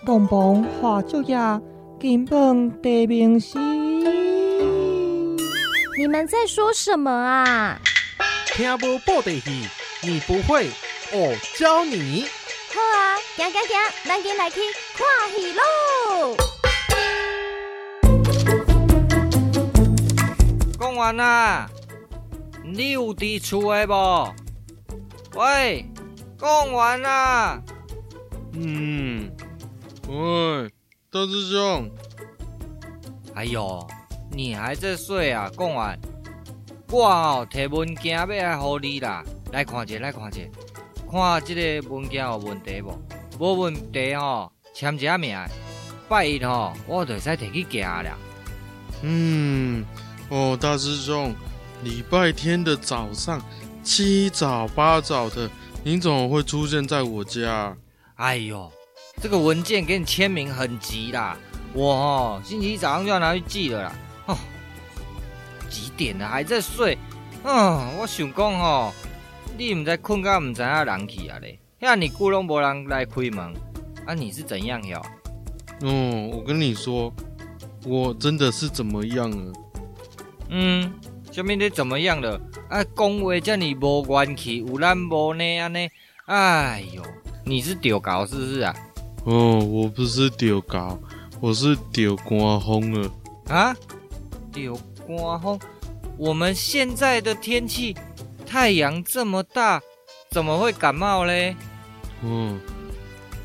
[0.05, 1.35] 东风化作业，
[1.99, 3.57] 金榜题名时。
[5.97, 7.79] 你们在说什么啊？
[8.57, 9.69] 听无布袋戏，
[10.01, 10.71] 你不会，
[11.13, 12.25] 我教你。
[12.73, 14.59] 好啊，行行行，咱今来去
[14.95, 16.35] 看戏喽。
[20.79, 21.69] 讲完啦，
[22.63, 24.33] 你有伫厝诶无？
[25.35, 25.85] 喂，
[26.39, 27.61] 讲完啦。
[28.53, 29.31] 嗯，
[30.07, 30.67] 喂，
[31.11, 31.91] 大师兄，
[33.35, 33.87] 哎呦，
[34.31, 35.47] 你还在睡啊？
[35.55, 35.95] 讲完，
[36.89, 39.21] 我哦，摕文件要来给你啦，
[39.51, 40.41] 来看一下，来看一下，
[41.11, 42.97] 看这个文件有问题无？
[43.37, 45.37] 无问题哦，签一下名，
[46.07, 48.17] 拜一哦，我就使提去寄了。
[49.01, 49.85] 嗯，
[50.29, 51.35] 哦，大师兄，
[51.83, 53.41] 礼拜天的早上
[53.83, 55.49] 七早八早的，
[55.83, 57.75] 您怎么会出现在我家？
[58.15, 58.71] 哎呦，
[59.21, 61.37] 这个文件给你签名很急啦，
[61.73, 63.95] 我哦星期一早上就要拿去寄了啦。
[65.67, 66.97] 哦，几点了还在睡？
[67.43, 68.93] 嗯、哦，我想讲哦，
[69.57, 71.59] 你唔知困觉唔知影人去啊咧？
[71.79, 73.53] 遐尼久拢无人来开门，
[74.05, 75.01] 啊你是怎样哟？
[75.81, 77.13] 哦，我跟你说，
[77.85, 79.53] 我真的是怎么样了？
[80.49, 80.91] 嗯，
[81.31, 82.39] 下面你怎么样了？
[82.69, 85.89] 啊，讲话叫你无元气，有咱无呢安尼？
[86.25, 87.01] 哎呦！
[87.45, 88.75] 你是丢搞是不是啊？
[89.23, 90.99] 哦，我不是丢搞，
[91.39, 93.11] 我是丢刮风了。
[93.47, 93.75] 啊？
[94.51, 94.77] 丢
[95.15, 95.59] 寒风？
[96.17, 97.95] 我们现在的天气，
[98.45, 99.79] 太阳这么大，
[100.31, 101.55] 怎么会感冒嘞？
[102.23, 102.57] 哦，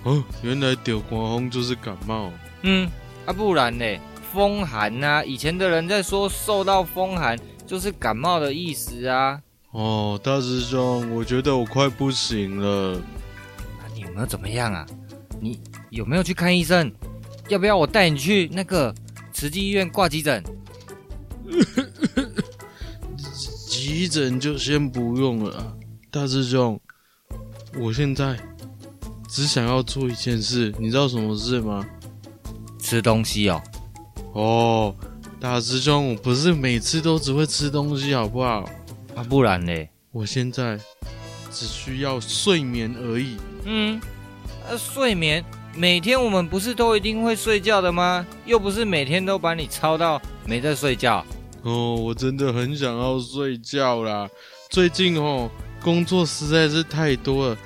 [0.04, 2.32] 哦，原来丢刮风就是感冒。
[2.62, 2.90] 嗯，
[3.26, 3.84] 啊，不然呢？
[4.32, 9.38] 风寒呐、啊，以前的人在说受到风寒就是感冒的意思啊。
[9.72, 12.98] 哦，大师兄，我觉得我快不行了。
[13.94, 14.86] 有没有怎么样啊？
[15.38, 16.90] 你有没有去看医生？
[17.48, 18.94] 要不要我带你去那个
[19.32, 20.42] 慈济医院挂急诊？
[23.68, 25.76] 急诊就先不用了，
[26.10, 26.80] 大师兄，
[27.78, 28.38] 我现在
[29.28, 31.86] 只想要做一件事，你知道什么事吗？
[32.78, 33.62] 吃东西哦。
[34.32, 34.94] 哦，
[35.40, 38.68] 大师兄，我不是每次都只会吃东西，好不好？
[39.14, 39.72] 啊，不然呢？
[40.10, 40.78] 我现在
[41.50, 43.36] 只需要睡眠而已。
[43.64, 44.00] 嗯，
[44.68, 48.26] 呃，睡眠，每天我们不是都一定会睡觉的吗？
[48.44, 51.24] 又不是每天都把你操到没在睡觉。
[51.62, 54.28] 哦，我真的很想要睡觉啦。
[54.68, 55.50] 最近哦，
[55.82, 57.58] 工作实在是太多了。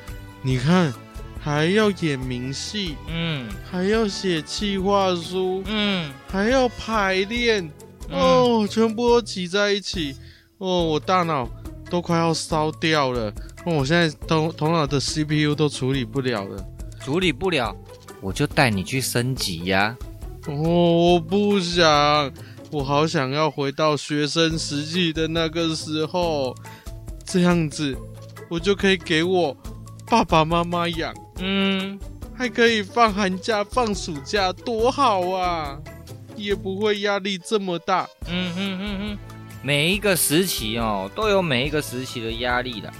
[0.43, 0.93] 你看，
[1.41, 7.65] 还要演明戏，嗯，还要写企划书，嗯，还要排练，
[8.11, 10.15] 哦，嗯，全部都挤在一起。
[10.59, 11.49] 哦，我大脑
[11.91, 13.33] 都快要烧掉了。
[13.65, 16.65] 我现在头头脑的 CPU 都处理不了了，
[17.01, 17.75] 处理不了，
[18.21, 19.97] 我就带你去升级呀。
[20.47, 22.33] 哦，我不想，
[22.77, 26.55] 我好想要回到学生时期的那个时候，
[27.25, 27.97] 这样子
[28.51, 29.57] 我就可以给我
[30.07, 31.99] 爸爸妈妈养，嗯，
[32.35, 35.79] 还可以放寒假、放暑假，多好啊！
[36.37, 38.07] 也不会压力这么大。
[38.29, 39.19] 嗯嗯嗯嗯，
[39.63, 42.93] 每一个时期哦，都有每一个时期的压力的。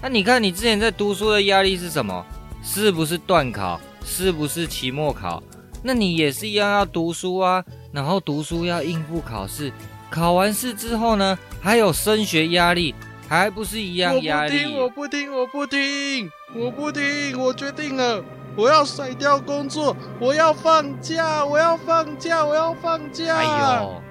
[0.00, 2.24] 那你看，你之前在读书的压力是什么？
[2.62, 3.80] 是不是段考？
[4.04, 5.42] 是不是期末考？
[5.86, 9.70] 那你也是一样要读书啊，然后读书要应付考试。
[10.10, 12.94] 考完试之后呢，还有升学压力，
[13.28, 14.64] 还不是一样压力？
[14.74, 18.24] 我不听，我不听，我不听，我不听，我决定了。
[18.56, 23.36] 我要甩掉工作，我要放假，我要放假，我要放假。
[23.36, 23.44] 哎
[23.82, 24.02] 呦，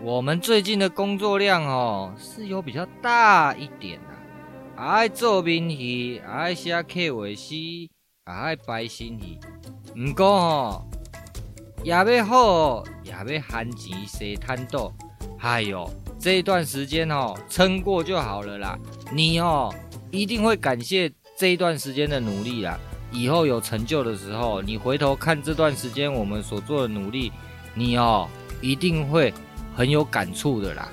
[0.00, 7.54] 我们最近的工作量哦，是有比较大一点的，爱做编辑，爱写客户诗，
[8.24, 9.38] 爱摆新戏。
[9.92, 10.86] 不过哦，
[11.84, 14.90] 也要好，也要含钱洗贪豆。
[15.38, 18.78] 哎呦，这一段时间哦，撑过就好了啦。
[19.12, 19.72] 你哦，
[20.10, 22.80] 一定会感谢这一段时间的努力啦。
[23.12, 27.30] 以后有成就的时候，你回头看这段时间我们所做的努力，
[27.74, 28.26] 你哦
[28.62, 29.32] 一定会
[29.76, 30.88] 很有感触的啦。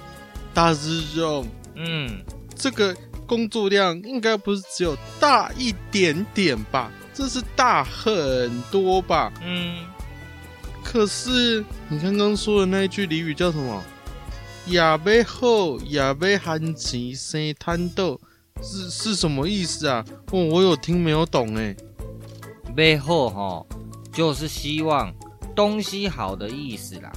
[0.53, 2.21] 大师兄，嗯，
[2.53, 2.93] 这个
[3.25, 6.91] 工作量应该不是只有大一点点吧？
[7.13, 9.31] 这是大很多吧？
[9.41, 9.85] 嗯。
[10.83, 13.81] 可是你刚刚说的那一句俚语叫什么？
[14.65, 18.19] 也要好，也要含钱生贪豆，
[18.61, 20.05] 是是什么意思啊？
[20.31, 21.75] 哦，我有听没有懂哎。
[22.75, 23.65] 背后哈，
[24.11, 25.13] 就是希望
[25.55, 27.11] 东西好的意思啦。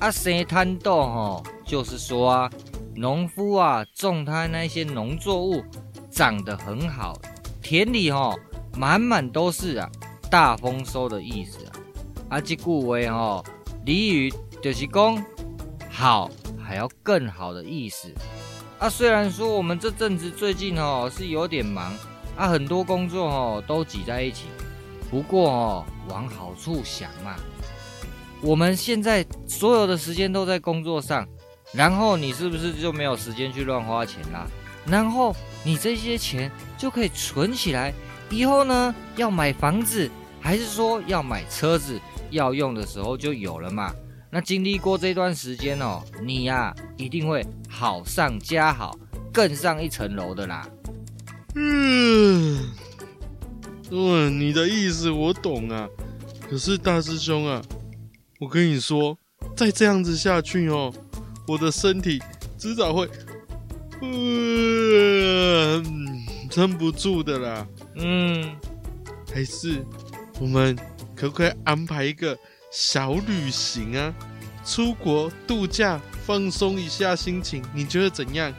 [0.00, 2.50] 啊，生贪豆哈，就是说啊，
[2.94, 5.64] 农夫啊种他那些农作物
[6.10, 7.20] 长得很好，
[7.60, 8.34] 田里哈
[8.76, 9.90] 满满都是啊，
[10.30, 11.58] 大丰收的意思
[12.28, 12.36] 啊。
[12.36, 13.44] 啊，这句话哈，
[13.84, 15.24] 俚语就是讲
[15.90, 16.30] 好
[16.62, 18.12] 还要更好的意思。
[18.78, 21.92] 啊，虽然说我们这阵子最近哦是有点忙
[22.36, 24.44] 啊，很多工作哦都挤在一起。
[25.10, 27.34] 不过哦，往好处想嘛，
[28.42, 31.26] 我们现在所有的时间都在工作上，
[31.72, 34.46] 然后你是不是就没有时间去乱花钱啦？
[34.86, 37.92] 然后你这些钱就可以存起来，
[38.28, 40.10] 以后呢要买房子，
[40.40, 41.98] 还是说要买车子，
[42.30, 43.92] 要用的时候就有了嘛？
[44.30, 48.98] 那经历过这段时间哦，你呀、啊、一定会好上加好，
[49.32, 50.68] 更上一层楼的啦。
[51.54, 52.68] 嗯。
[53.90, 55.88] 嗯，你的意思我懂啊，
[56.50, 57.62] 可是大师兄啊，
[58.38, 59.16] 我跟你说，
[59.56, 60.92] 再这样子下去哦，
[61.46, 62.22] 我的身体
[62.58, 63.08] 迟早会，
[64.02, 65.82] 嗯，
[66.50, 67.66] 撑不住的啦。
[67.94, 68.54] 嗯，
[69.32, 69.82] 还是
[70.38, 70.76] 我们
[71.18, 72.38] 可不可以安排一个
[72.70, 74.14] 小旅行啊？
[74.64, 78.52] 出国度假，放松一下心情，你觉得怎样？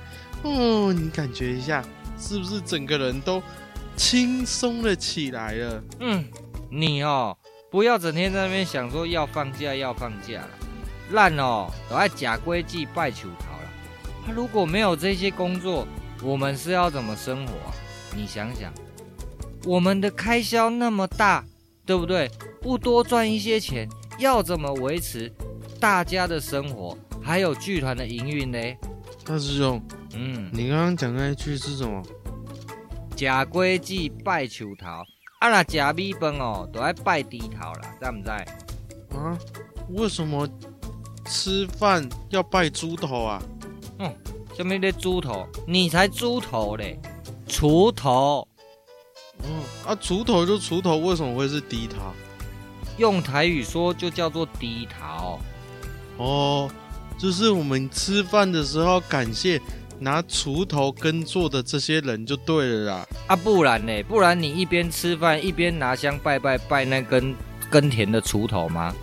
[0.44, 1.84] 哦，你感觉一下，
[2.20, 3.42] 是不是整个人都？
[3.96, 5.84] 轻松了起来了。
[6.00, 6.26] 嗯，
[6.70, 7.38] 你哦，
[7.70, 10.50] 不要整天在那边想说要放假要放假了，
[11.12, 13.70] 烂哦，都爱假规矩拜求桃了。
[14.26, 15.86] 他如果没有这些工作，
[16.24, 17.74] 我们是要怎么生活啊？
[18.16, 18.74] 你想想，
[19.66, 21.44] 我们的开销那么大，
[21.90, 22.30] 对不对？
[22.62, 25.34] 不多赚一些钱，要怎么维持
[25.80, 28.60] 大家的生活，还有剧团的营运呢？
[29.26, 29.82] 大师兄，
[30.14, 32.04] 嗯，你刚刚讲那一句是什么？
[33.18, 34.86] 食果子拜树头，
[35.40, 35.50] 啊！
[35.50, 38.30] 那食米饭哦，都爱拜猪头啦，知唔知？
[39.18, 39.40] 啊？
[39.90, 40.48] 为什么
[41.26, 43.42] 吃饭要拜猪头啊？
[43.98, 44.16] 嗯，
[44.56, 45.44] 什么的猪头？
[45.66, 47.00] 你才猪头嘞！
[47.48, 48.48] 锄头。
[49.90, 51.96] 嗯，啊，锄头就锄头，为什么会是低头？
[52.98, 55.40] 用台语说就叫做低头。
[56.18, 56.70] 哦，
[57.18, 59.60] 就是我们吃饭的时候感谢。
[60.02, 63.06] 拿锄头耕作的这些人就对了啦。
[63.28, 64.02] 啊，不然呢？
[64.04, 67.36] 不然你一边吃饭一边拿香拜拜拜那根
[67.70, 68.96] 耕田的锄头吗？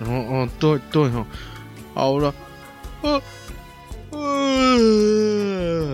[0.00, 1.24] 哦哦，对对哦，
[1.94, 2.34] 好了，
[3.02, 3.22] 呃，
[4.10, 4.18] 呃，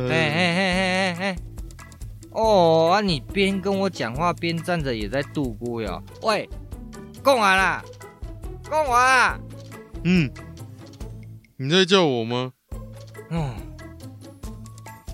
[0.09, 0.66] 嘿嘿嘿嘿嘿，
[2.37, 6.03] 哦啊，你边跟我讲话边站着也在度过哟。
[6.22, 6.49] 喂，
[7.24, 7.82] 讲完了，
[8.62, 9.41] 讲完了。
[10.05, 10.30] 嗯，
[11.57, 12.53] 你在叫我吗？
[13.30, 13.55] 嗯。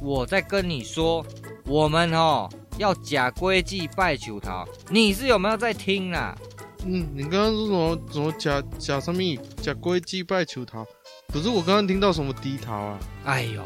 [0.00, 1.24] 我在跟你说，
[1.64, 6.36] 我们哦要假规矩拜求桃，你是有没有在听啦？
[6.84, 8.00] 嗯，你刚刚说什么？
[8.10, 9.22] 什么假假什么？
[9.62, 10.84] 假规矩拜求桃？
[11.32, 12.98] 可是我刚刚听到什么低桃啊？
[13.24, 13.62] 哎呦，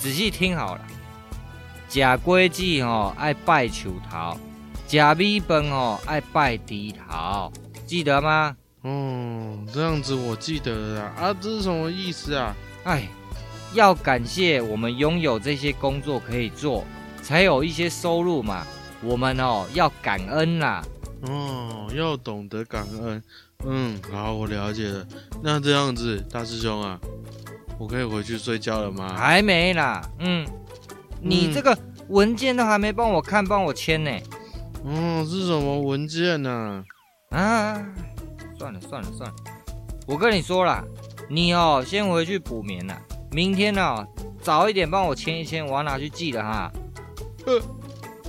[0.00, 0.84] 仔细听好了，
[1.90, 4.38] 假规矩哦爱拜树头，
[4.86, 7.52] 假米饭哦爱拜低头，
[7.84, 8.56] 记得吗？
[8.82, 12.54] 哦，这样子我记得了啊，这是什么意思啊？
[12.84, 13.08] 哎，
[13.74, 16.84] 要感谢我们拥有这些工作可以做，
[17.22, 18.64] 才有一些收入嘛。
[19.02, 20.84] 我们哦要感恩啦。
[21.22, 23.20] 哦，要懂得感恩。
[23.64, 25.04] 嗯，好，我了解了。
[25.42, 27.00] 那这样子，大师兄啊，
[27.80, 29.12] 我可以回去睡觉了吗？
[29.18, 30.00] 还没啦。
[30.20, 30.46] 嗯，
[31.22, 31.76] 你这个
[32.08, 34.10] 文件都还没帮我看，帮我签呢。
[34.84, 36.82] 哦，是什么文件呢？
[37.30, 37.38] 啊？
[37.38, 37.86] 啊，
[38.58, 39.36] 算了算了算了，
[40.06, 40.82] 我跟你说啦，
[41.28, 42.98] 你哦先回去补眠了，
[43.30, 44.06] 明天哦
[44.40, 46.72] 早一点帮我签一签，我要拿去寄了哈。
[47.46, 47.60] 呃，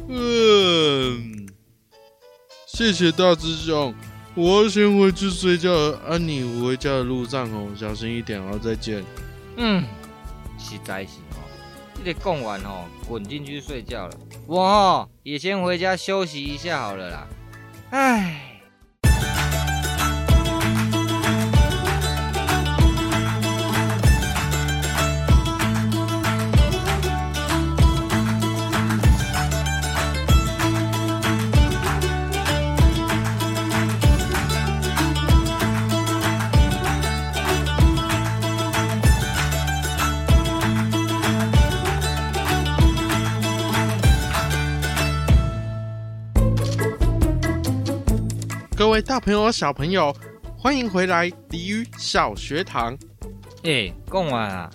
[0.08, 1.48] 嗯，
[2.68, 3.94] 谢谢大师兄。
[4.36, 9.04] 我要先回去睡觉了，啊，你回家的路上哦，小心一点哦，再见。
[9.58, 9.84] 嗯，
[10.58, 11.18] 实在是
[12.04, 14.18] 你讲完哦，滚进去睡觉了。
[14.48, 17.28] 我哦也先回家休息一下好了啦。
[17.92, 18.51] 唉。
[48.92, 50.14] 位大朋友、小朋友，
[50.58, 52.98] 欢迎回来鲤鱼小学堂。
[53.64, 54.70] 哎，贡完啊？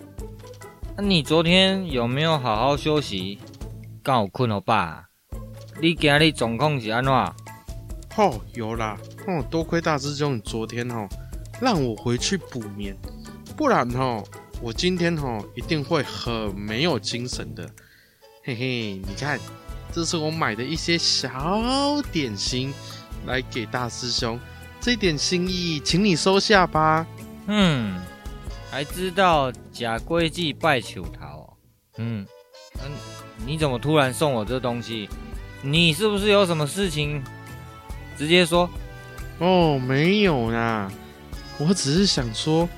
[0.97, 3.39] 那你昨天有没有好好休息？
[4.03, 5.05] 刚好困了吧？
[5.83, 7.13] 你今日状况是安怎？
[8.17, 8.97] 哦，有啦。
[9.27, 11.07] 哦，多亏大师兄昨天哦，
[11.61, 12.97] 让我回去补眠，
[13.55, 14.25] 不然哦，
[14.63, 17.69] 我今天哦一定会很没有精神的。
[18.43, 19.39] 嘿嘿，你看，
[19.93, 22.73] 这是我买的一些小点心。
[23.27, 24.39] 来给大师兄
[24.81, 27.07] 这点心意，请你收下吧。
[27.47, 28.01] 嗯，
[28.71, 31.57] 还知道假规矩拜求桃。
[31.99, 32.27] 嗯
[32.83, 32.91] 嗯，
[33.47, 35.09] 你怎么突然送我这东西？
[35.63, 37.23] 你是不是有什么事情？
[38.17, 38.69] 直接说。
[39.39, 40.91] 哦，没有啦，
[41.59, 42.69] 我只是想说，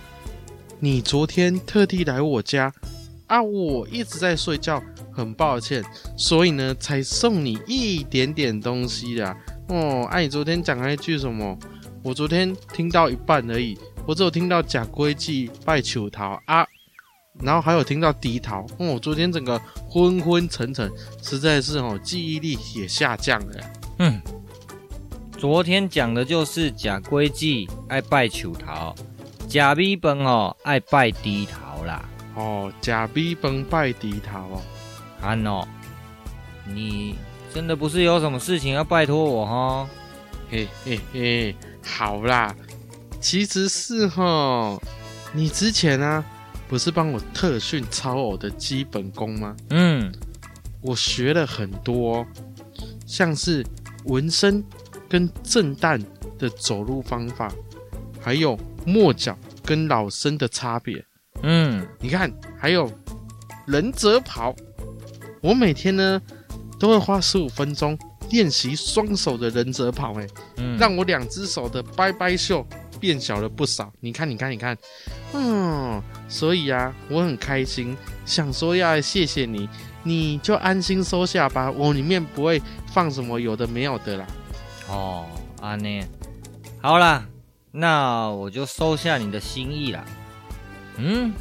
[0.80, 2.72] 你昨天特地来我家
[3.26, 4.82] 啊，我一直在睡觉，
[5.12, 5.84] 很抱歉，
[6.16, 9.36] 所以呢，才送你一点点东西啦。
[9.68, 11.58] 哦，哎、啊，你昨天讲了一句什么？
[12.02, 16.64] 我昨天听到一半而已，我只有听到假规矩拜求桃啊，
[17.42, 18.60] 然后还有听到低桃。
[18.78, 20.90] 哦，我昨天整个昏昏沉沉，
[21.22, 23.54] 实在是哦，记忆力也下降了。
[23.98, 24.20] 嗯，
[25.36, 28.94] 昨天讲的就是假规矩爱拜求桃，
[29.48, 32.08] 假米饭哦爱拜低桃啦。
[32.36, 34.62] 哦，假米饭拜低桃哦，
[35.20, 35.66] 安哦，
[36.64, 37.16] 你。
[37.58, 39.88] 真的不是有什么事情要拜托我哈？
[40.48, 42.54] 嘿嘿嘿，好啦，
[43.20, 44.80] 其实是哈，
[45.32, 46.24] 你之前啊，
[46.68, 49.56] 不是帮我特训超偶的基本功吗？
[49.70, 50.14] 嗯，
[50.80, 52.24] 我学了很多，
[53.04, 53.66] 像是
[54.04, 54.62] 纹身
[55.08, 56.00] 跟震旦
[56.38, 57.52] 的走路方法，
[58.20, 58.56] 还有
[58.86, 61.04] 没脚跟老生的差别。
[61.42, 62.88] 嗯，你看，还有
[63.66, 64.54] 忍者跑，
[65.42, 66.22] 我每天呢。
[66.78, 67.98] 都会花十五分钟
[68.30, 70.26] 练习双手的忍者跑，哎，
[70.56, 72.64] 嗯，让我两只手的拜拜袖
[73.00, 73.92] 变小了不少。
[74.00, 74.76] 你看，你看，你看，
[75.32, 79.68] 嗯，所以啊，我很开心，想说要来谢谢你，
[80.02, 82.62] 你就安心收下吧，我里面不会
[82.92, 84.26] 放什么有的没有的啦。
[84.88, 85.26] 哦，
[85.60, 86.08] 阿念，
[86.80, 87.26] 好啦，
[87.72, 90.04] 那我就收下你的心意啦。
[90.96, 91.32] 嗯，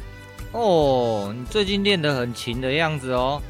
[0.52, 3.40] 哦，你最近练得很勤的样子哦。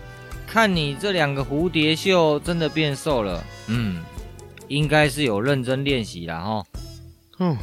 [0.51, 4.03] 看你这两个蝴蝶袖真的变瘦了，嗯，
[4.67, 7.45] 应该是有认真练习啦齁。
[7.45, 7.57] 哦，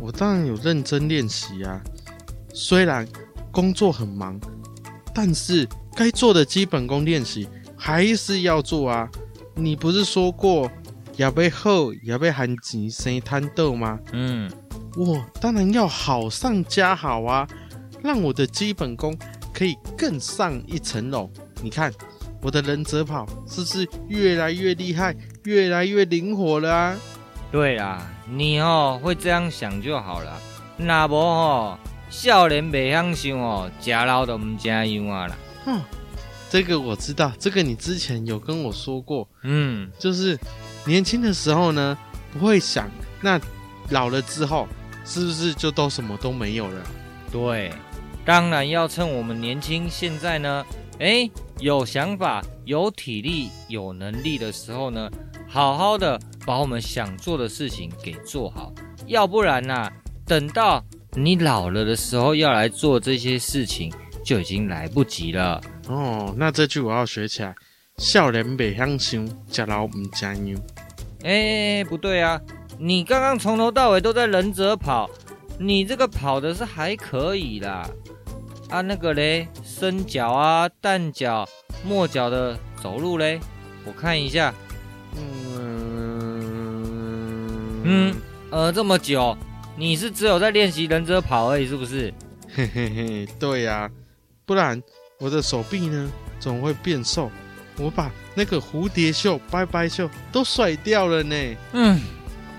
[0.00, 1.78] 我当然有认真练习啊，
[2.54, 3.06] 虽然
[3.52, 4.40] 工作很忙，
[5.14, 7.46] 但是该做的基本功练习
[7.76, 9.06] 还是要做啊。
[9.54, 10.70] 你不是说过
[11.16, 14.00] 要被厚，要被含钱生贪豆吗？
[14.12, 14.50] 嗯，
[14.96, 17.46] 我当然要好上加好啊，
[18.02, 19.16] 让我的基本功
[19.52, 21.30] 可以更上一层楼。
[21.66, 21.92] 你看，
[22.40, 25.12] 我的忍者跑是不是越来越厉害，
[25.42, 26.96] 越来越灵活了啊？
[27.50, 30.40] 对啦，你哦会这样想就好了。
[30.76, 31.76] 那不哦，
[32.08, 35.36] 少年袂晓想哦，假老都唔加样啊啦。
[35.64, 35.80] 哼，
[36.48, 39.28] 这个我知道，这个你之前有跟我说过。
[39.42, 40.38] 嗯，就是
[40.84, 41.98] 年轻的时候呢，
[42.32, 42.88] 不会想，
[43.20, 43.40] 那
[43.90, 44.68] 老了之后
[45.04, 46.80] 是不是就都什么都没有了？
[47.32, 47.72] 对，
[48.24, 50.64] 当然要趁我们年轻，现在呢。
[50.98, 55.10] 哎，有想法、有体力、有能力的时候呢，
[55.48, 58.72] 好好的把我们想做的事情给做好，
[59.06, 59.92] 要不然呐、啊，
[60.26, 63.90] 等到你老了的时候要来做这些事情，
[64.22, 65.60] 就已经来不及了。
[65.88, 67.54] 哦，那这句我要学起来。
[67.96, 70.60] 少年袂晓想，食老唔食样。
[71.22, 72.38] 哎，不对啊！
[72.78, 75.08] 你刚刚从头到尾都在忍者跑，
[75.58, 77.88] 你这个跑的是还可以啦。
[78.68, 81.48] 啊，那个嘞，伸脚啊、蛋脚、
[81.84, 83.38] 末脚的走路嘞，
[83.84, 84.52] 我看一下。
[85.16, 86.12] 嗯
[87.84, 88.14] 嗯
[88.50, 89.36] 呃，这么久，
[89.76, 92.12] 你是只有在练习忍者跑而已，是不是？
[92.54, 93.90] 嘿嘿嘿，对呀、啊，
[94.44, 94.82] 不然
[95.18, 96.10] 我的手臂呢，
[96.40, 97.30] 总会变瘦。
[97.78, 101.36] 我把那个蝴蝶袖、拜拜袖都甩掉了呢。
[101.72, 102.00] 嗯，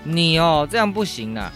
[0.04, 1.52] 你哦这样不行啊。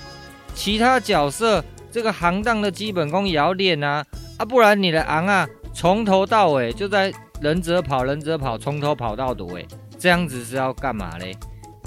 [0.54, 4.04] 其他角色这个行当的基本功也要练啊，
[4.44, 9.66] 不然你的昂啊从头到尾就在忍者跑、忍者跑，从头跑到尾，
[9.98, 11.36] 这样子是要干嘛嘞？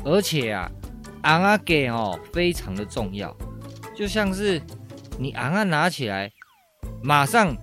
[0.04, 0.70] 而且啊，
[1.24, 3.36] 昂啊给哦非常的重要，
[3.96, 4.62] 就像是
[5.18, 6.32] 你昂啊拿起来，
[7.02, 7.56] 马上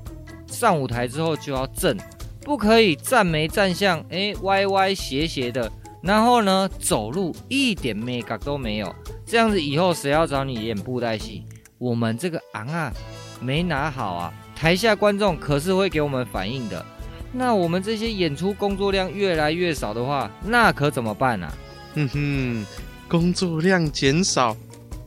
[0.46, 1.96] 上舞台之后就要正。
[2.44, 5.70] 不可以站没站相，哎，歪歪斜斜的，
[6.02, 8.92] 然后呢，走路一点美感都没有，
[9.24, 11.46] 这样子以后谁要找你演布袋戏？
[11.78, 12.92] 我们这个昂啊，
[13.40, 16.86] 没拿好啊，台下观众可是会给我们反应的。
[17.32, 21.52] 那我们这些演出工作量越来越少的话，那可怎么办啊？
[21.96, 22.64] 哼哼，
[23.08, 24.56] 工作量减少，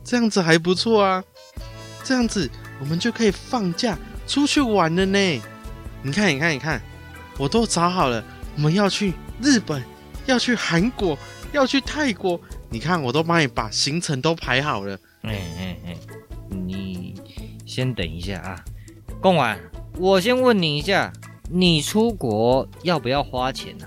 [0.04, 1.24] 这样子还不错啊，
[2.04, 3.96] 这样子我们就可以放假
[4.26, 5.42] 出去玩了呢。
[6.02, 6.78] 你看，你看，你看。
[7.38, 8.22] 我都找好了，
[8.56, 9.82] 我们要去日本，
[10.26, 11.18] 要去韩国，
[11.52, 12.38] 要去泰国。
[12.68, 14.98] 你看，我都帮你把行程都排好了。
[15.22, 15.96] 哎哎哎，
[16.50, 17.14] 你
[17.64, 18.64] 先等一下啊，
[19.26, 19.58] 贡丸，
[19.98, 21.12] 我先问你一下，
[21.50, 23.84] 你出国要不要花钱呢？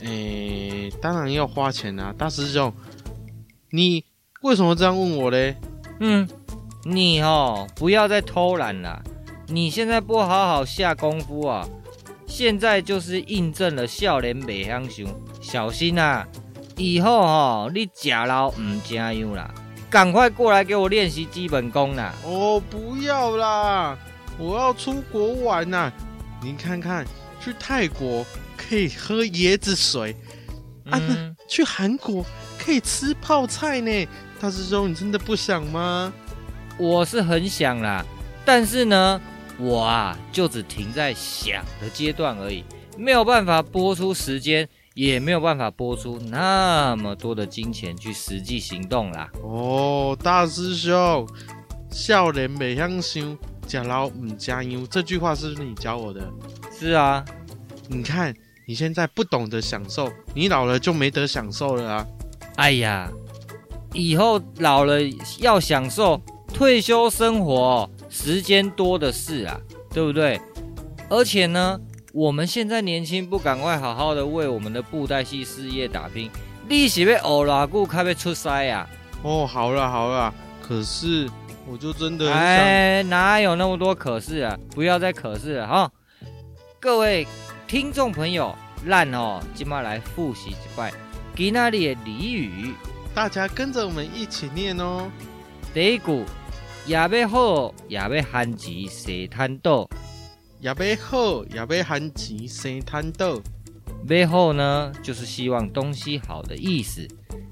[0.00, 2.72] 诶，当然要花钱啊，大师兄，
[3.70, 4.04] 你
[4.42, 5.54] 为什么这样问我嘞？
[6.00, 6.28] 嗯，
[6.82, 9.00] 你哦，不要再偷懒了，
[9.46, 11.64] 你现在不好好下功夫啊。
[12.26, 15.06] 现在就是印证了少年袂晓想，
[15.40, 16.26] 小心啊！
[16.76, 19.48] 以后哦，你假老唔食样啦，
[19.88, 22.12] 赶快过来给我练习基本功啦！
[22.24, 23.96] 哦，不要啦，
[24.38, 25.90] 我要出国玩呐！
[26.42, 27.06] 您看看，
[27.40, 28.24] 去泰国
[28.56, 30.14] 可以喝椰子水，
[30.84, 32.24] 嗯、啊，去韩国
[32.58, 34.08] 可以吃泡菜呢。
[34.38, 36.12] 大师兄，你真的不想吗？
[36.78, 38.04] 我是很想啦，
[38.44, 39.20] 但是呢。
[39.58, 42.62] 我啊，就只停在想的阶段而已，
[42.98, 49.30] 没有办法播出时间，也没有办法拨出那么多的金钱去实际行动啦。
[49.42, 51.26] 哦，大师兄，
[51.90, 56.20] 笑脸袂晓想，食老唔加油，这句话是不是你教我的？
[56.72, 57.24] 是啊，
[57.88, 58.34] 你看
[58.66, 62.06] 你现在不懂得享受，你老了就没得享受了啊！
[62.56, 63.10] 哎呀，
[63.92, 64.98] 以后老了
[65.40, 67.88] 要享受退休生活。
[68.08, 69.60] 时间多的是啊，
[69.90, 70.40] 对不对？
[71.10, 71.78] 而且呢，
[72.12, 76.30] 我们现在年轻，不赶快好好的为我们的布袋戏事业打拼，
[76.68, 78.88] 利息被偶拉固开被出塞呀！
[79.22, 81.28] 哦，好了好了，可是
[81.68, 84.56] 我就真的哎，哪有那么多可是啊？
[84.70, 85.92] 不要再可是了哈！
[86.78, 87.26] 各位
[87.66, 88.54] 听众朋友，
[88.84, 90.92] 烂哦，今晚来复习一拜
[91.34, 92.72] 吉那里的俚语，
[93.12, 95.10] 大家跟着我们一起念哦。
[95.74, 96.24] 第一句。
[96.86, 99.88] 也要好，也要慳钱生贪倒。
[100.60, 103.40] 也要好，也要慳钱生贪倒。
[104.08, 107.04] 要好呢，就是希望东西好的意思。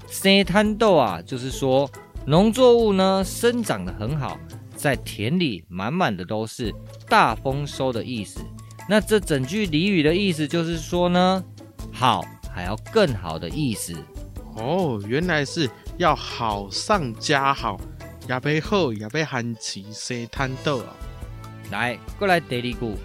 [0.07, 1.91] 生贪倒啊，就是说
[2.27, 4.37] 农作物呢生长得很好，
[4.75, 6.73] 在田里满满的都是
[7.07, 8.39] 大丰收的意思。
[8.89, 11.43] 那这整句俚语的意思就是说呢，
[11.91, 13.93] 好还要更好的意思。
[14.55, 17.79] 哦，原来是要好上加好。
[18.27, 20.95] 也要好，也要慳钱生贪倒啊！
[21.69, 22.97] 来，过来第二句：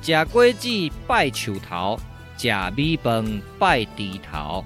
[0.00, 0.68] 吃果子
[1.06, 2.00] 拜树头，
[2.38, 4.64] 假米饭拜猪头。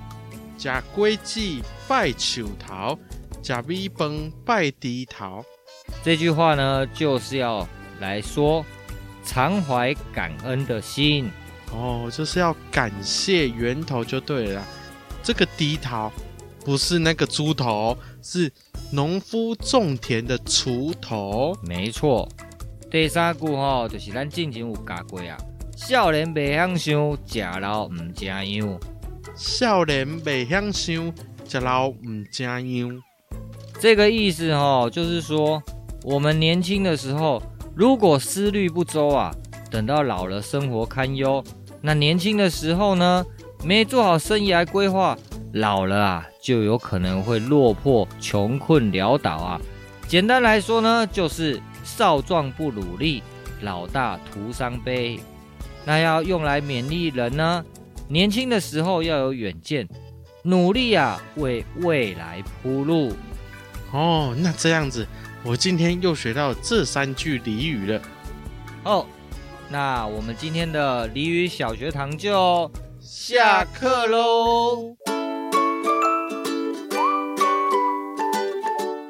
[0.57, 1.41] 假果子
[1.89, 2.97] 拜树头，
[3.47, 5.45] 吃米崩拜低头。
[6.03, 7.65] 这句话呢，就是要
[8.01, 8.67] 来说
[9.25, 11.31] 常怀感恩的心
[11.71, 14.65] 哦，就是要感谢源头就对了。
[15.23, 16.11] 这个低头
[16.65, 18.53] 不是那个猪头，是。
[18.93, 22.29] 农夫种田的锄头，没错。
[22.89, 25.37] 第三句吼，就是咱之前有教过啊。
[25.77, 28.79] 少年袂晓想，食老唔食样。
[29.35, 31.13] 少年袂晓想，
[31.49, 33.03] 食老唔食样。
[33.79, 35.63] 这个意思哦，就是说，
[36.03, 37.43] 我们年轻的时候，
[37.75, 39.35] 如果思虑不周啊，
[39.71, 41.45] 等到老了，生活堪忧。
[41.83, 43.25] 那年轻的时候呢，
[43.63, 45.17] 没做好生涯规划，
[45.53, 46.27] 老了啊。
[46.41, 49.61] 就有可能会落魄、穷困潦倒啊！
[50.07, 53.21] 简单来说呢，就是少壮不努力，
[53.63, 55.19] 老大徒伤悲。
[55.85, 57.65] 那要用来勉励人呢，
[58.07, 59.89] 年轻的时候要有远见，
[60.45, 63.13] 努力啊，为未来铺路。
[63.97, 65.07] 哦，那这样子，
[65.43, 68.03] 我今天又学到这三句俚语了。
[68.85, 69.07] 哦，
[69.71, 72.71] 那我们今天的俚语小学堂就
[73.01, 74.95] 下课喽。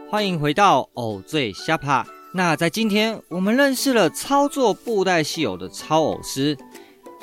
[0.08, 2.06] 欢迎回到偶最虾趴。
[2.32, 6.56] 那在今天，我们认识了操作布袋戏偶的操偶师。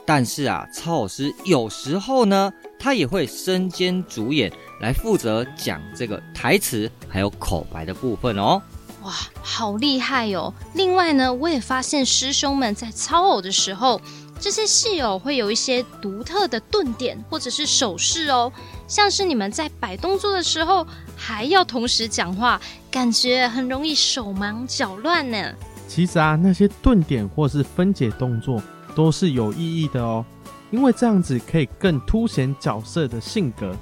[0.05, 8.61] 但是啊，操偶师有时候呢，他也会身兼主演，来负责讲这个台词还有口白的部分哦。
[9.03, 9.11] 哇，
[9.41, 10.53] 好厉害哦！
[10.75, 13.99] 另外呢，我也发现师兄们在操偶的时候，
[14.39, 18.51] 这些戏偶会有一些独特的顿点或者是手势哦，
[18.87, 25.53] 像是你们在摆动作的时候，还要同时讲话，感觉很容易手忙脚乱呢。
[25.87, 28.61] 其实啊，那些顿点或是分解动作。
[28.95, 30.23] 都是有意义的哦，
[30.69, 33.75] 因为这样子可以更凸显角色的性格。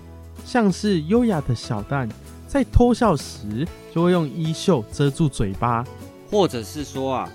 [0.46, 2.10] 像是优雅的小旦，
[2.48, 5.86] 在偷笑时就会用衣袖遮住嘴巴，
[6.30, 7.30] 或者是说啊，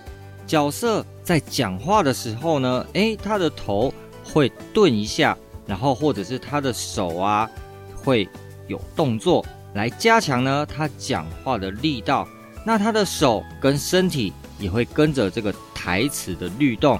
[0.46, 3.92] 角色在讲话的时候呢，诶，他的头
[4.24, 5.36] 会顿一下，
[5.66, 7.48] 然后或者是他的手啊
[7.94, 8.28] 会
[8.68, 9.44] 有动作
[9.74, 12.26] 来加强呢他讲话的力道。
[12.64, 16.98] 那他的手跟身体也会跟着这个台词的律动。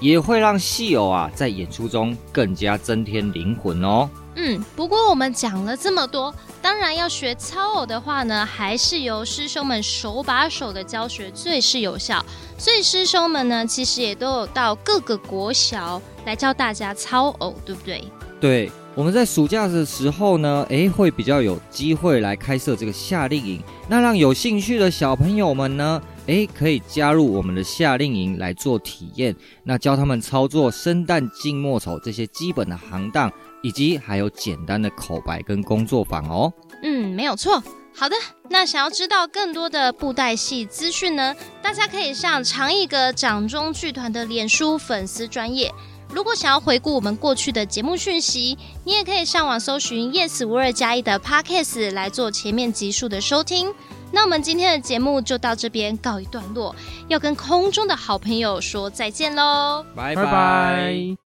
[0.00, 4.08] 也会让戏偶啊在演出中更加增添灵魂哦。
[4.40, 6.32] 嗯，不过我们讲了这么多，
[6.62, 12.24] 当然要学操偶的话呢，还是由师兄们手把手的教学最是有效。
[12.56, 18.04] 所以师兄们呢，其实也都有到各个国小来教大家操偶，对不对？
[18.40, 26.00] 对，我们在暑假的时候呢，诶，会比较有机会来开设这个夏令营，那让有兴趣的小朋友们呢。
[26.26, 29.34] 诶，可以加入我们的夏令营来做体验，
[29.64, 33.32] 那教他们操作生旦净末丑这些基本的行当，
[33.62, 36.52] 以及还有简单的口白跟工作坊哦。
[36.82, 37.62] 嗯，没有错。
[37.94, 38.14] 好的，
[38.48, 45.72] 那想要知道更多的布袋戏资讯呢，大家可以上长一阁掌中剧团的脸书粉丝专业。
[46.10, 53.74] 如果想要回顾我们过去的节目讯息，你也可以上网搜寻 Yes 五二加一的 Podcast 来做前面集数的收听。
[54.10, 56.74] 那我们今天的节目就到这边告一段落，
[57.08, 61.27] 要跟空中的好朋友说再见喽，拜拜。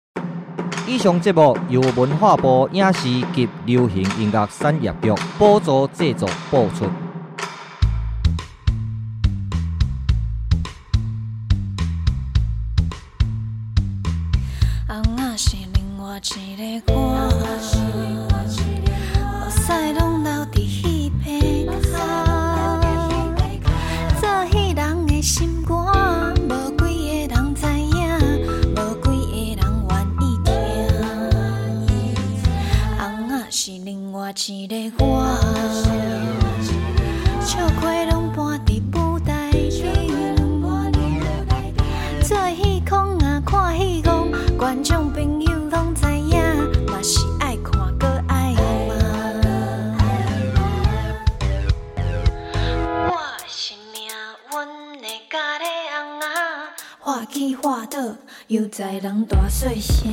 [0.85, 3.03] 以上节目由文化部影视
[3.33, 7.02] 及流行音乐产业局补助制作播出。
[34.35, 34.75] 一个
[35.05, 35.37] 我，
[37.39, 39.83] 笑亏拢搬伫布袋戏，
[42.23, 46.41] 做戏空啊，看戏空，观众朋友拢知影，
[46.87, 48.53] 嘛是爱看搁爱
[48.87, 48.95] 骂。
[53.07, 54.09] 我是命
[54.51, 56.27] 运的家己翁仔，
[56.99, 57.99] 画起画倒，
[58.47, 60.11] 又在人大细声。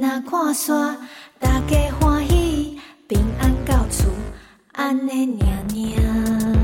[0.00, 0.98] 若看山，
[1.38, 2.78] 大家欢喜；
[3.08, 4.08] 平安到厝，
[4.72, 6.55] 安尼念念。